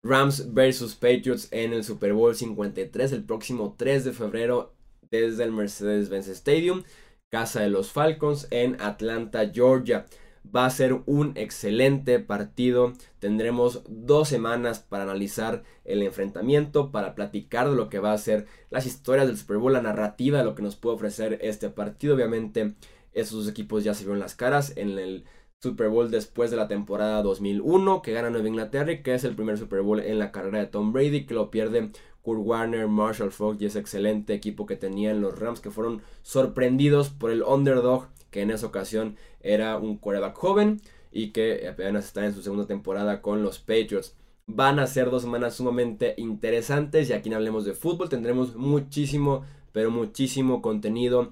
Rams 0.04 0.54
versus 0.54 0.96
Patriots 0.96 1.50
en 1.52 1.74
el 1.74 1.84
Super 1.84 2.14
Bowl 2.14 2.36
53 2.36 3.12
el 3.12 3.24
próximo 3.24 3.76
3 3.78 4.06
de 4.06 4.14
febrero 4.14 4.74
desde 5.10 5.44
el 5.44 5.52
Mercedes-Benz 5.52 6.28
Stadium, 6.30 6.84
casa 7.30 7.62
de 7.62 7.70
los 7.70 7.92
Falcons 7.92 8.48
en 8.52 8.80
Atlanta, 8.82 9.50
Georgia. 9.54 10.06
Va 10.56 10.66
a 10.66 10.70
ser 10.70 11.02
un 11.06 11.34
excelente 11.36 12.20
partido. 12.20 12.94
Tendremos 13.20 13.84
dos 13.88 14.30
semanas 14.30 14.80
para 14.80 15.04
analizar 15.04 15.64
el 15.86 16.04
enfrentamiento, 16.04 16.92
para 16.92 17.16
platicar 17.16 17.70
de 17.70 17.76
lo 17.76 17.90
que 17.90 18.00
va 18.00 18.14
a 18.14 18.18
ser 18.18 18.46
las 18.70 18.86
historias 18.86 19.28
del 19.28 19.38
Super 19.38 19.58
Bowl, 19.58 19.74
la 19.74 19.82
narrativa 19.82 20.40
de 20.40 20.46
lo 20.46 20.56
que 20.56 20.64
nos 20.64 20.76
puede 20.76 20.96
ofrecer 20.96 21.40
este 21.42 21.70
partido. 21.70 22.16
Obviamente, 22.16 22.76
esos 23.14 23.48
equipos 23.48 23.84
ya 23.84 23.94
se 23.94 24.04
vieron 24.04 24.20
las 24.20 24.36
caras 24.36 24.74
en 24.76 24.98
el 25.00 25.26
Super 25.60 25.90
Bowl 25.90 26.12
después 26.12 26.52
de 26.52 26.58
la 26.58 26.68
temporada 26.68 27.24
2001 27.24 28.04
que 28.04 28.14
gana 28.14 28.30
Nueva 28.30 28.48
Inglaterra 28.48 28.92
y 28.92 29.02
que 29.02 29.16
es 29.16 29.24
el 29.24 29.36
primer 29.36 29.58
Super 29.58 29.82
Bowl 29.82 30.00
en 30.00 30.20
la 30.20 30.32
carrera 30.32 30.60
de 30.60 30.68
Tom 30.68 30.94
Brady 30.94 31.26
que 31.26 31.34
lo 31.34 31.50
pierde 31.50 31.90
Kurt 32.22 32.42
Warner, 32.44 32.88
Marshall 32.88 33.32
Falk 33.32 33.60
y 33.60 33.66
ese 33.66 33.80
excelente 33.80 34.36
equipo 34.36 34.68
que 34.68 34.76
tenían 34.76 35.20
los 35.20 35.40
Rams 35.40 35.60
que 35.60 35.72
fueron 35.72 36.04
sorprendidos 36.22 37.10
por 37.10 37.32
el 37.32 37.42
underdog 37.42 38.10
que 38.38 38.44
en 38.44 38.52
esa 38.52 38.68
ocasión 38.68 39.16
era 39.42 39.78
un 39.78 39.98
quarterback 39.98 40.36
joven 40.36 40.80
y 41.12 41.32
que 41.32 41.68
apenas 41.68 42.06
está 42.06 42.24
en 42.24 42.36
su 42.36 42.44
segunda 42.44 42.68
temporada 42.68 43.24
con 43.24 43.42
los 43.42 43.58
Patriots. 43.58 44.16
Van 44.46 44.78
a 44.78 44.86
ser 44.86 45.10
dos 45.10 45.24
semanas 45.24 45.56
sumamente 45.56 46.14
interesantes 46.18 47.10
y 47.10 47.14
aquí 47.14 47.32
no 47.32 47.38
hablemos 47.38 47.66
de 47.66 47.74
fútbol 47.74 48.10
tendremos 48.10 48.56
muchísimo, 48.56 49.44
pero 49.72 49.90
muchísimo 49.90 50.62
contenido 50.62 51.32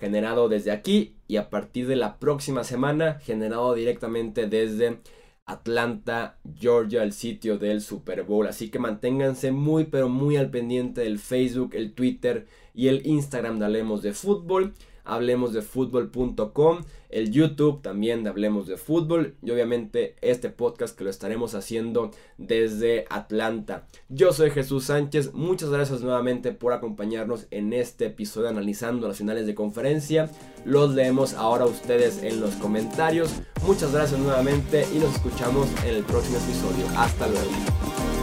generado 0.00 0.48
desde 0.48 0.70
aquí 0.70 1.16
y 1.28 1.36
a 1.36 1.50
partir 1.50 1.88
de 1.88 1.96
la 1.96 2.18
próxima 2.18 2.64
semana 2.64 3.18
generado 3.20 3.74
directamente 3.74 4.46
desde 4.46 5.00
Atlanta, 5.44 6.38
Georgia, 6.58 7.02
el 7.02 7.12
sitio 7.12 7.58
del 7.58 7.82
Super 7.82 8.22
Bowl. 8.22 8.46
Así 8.46 8.70
que 8.70 8.78
manténganse 8.78 9.52
muy 9.52 9.84
pero 9.84 10.08
muy 10.08 10.38
al 10.38 10.48
pendiente 10.48 11.02
del 11.02 11.18
Facebook, 11.18 11.74
el 11.74 11.92
Twitter 11.92 12.46
y 12.72 12.88
el 12.88 13.06
Instagram 13.06 13.58
de 13.58 13.66
Hablemos 13.66 14.00
de 14.00 14.14
Fútbol 14.14 14.72
hablemos 15.06 15.52
de 15.52 15.62
fútbol.com, 15.62 16.82
el 17.08 17.30
YouTube 17.30 17.82
también 17.82 18.24
de 18.24 18.30
Hablemos 18.30 18.66
de 18.66 18.76
Fútbol 18.76 19.36
y 19.42 19.50
obviamente 19.50 20.16
este 20.20 20.50
podcast 20.50 20.96
que 20.96 21.04
lo 21.04 21.10
estaremos 21.10 21.54
haciendo 21.54 22.10
desde 22.36 23.06
Atlanta. 23.08 23.86
Yo 24.08 24.32
soy 24.32 24.50
Jesús 24.50 24.84
Sánchez, 24.84 25.32
muchas 25.32 25.70
gracias 25.70 26.02
nuevamente 26.02 26.52
por 26.52 26.72
acompañarnos 26.72 27.46
en 27.50 27.72
este 27.72 28.06
episodio 28.06 28.48
analizando 28.48 29.08
las 29.08 29.18
finales 29.18 29.46
de 29.46 29.54
conferencia. 29.54 30.30
Los 30.64 30.94
leemos 30.94 31.34
ahora 31.34 31.64
ustedes 31.64 32.22
en 32.22 32.40
los 32.40 32.54
comentarios. 32.56 33.30
Muchas 33.66 33.92
gracias 33.92 34.18
nuevamente 34.20 34.86
y 34.94 34.98
nos 34.98 35.14
escuchamos 35.14 35.68
en 35.84 35.94
el 35.94 36.04
próximo 36.04 36.38
episodio. 36.38 36.86
Hasta 36.98 37.26
luego. 37.28 38.15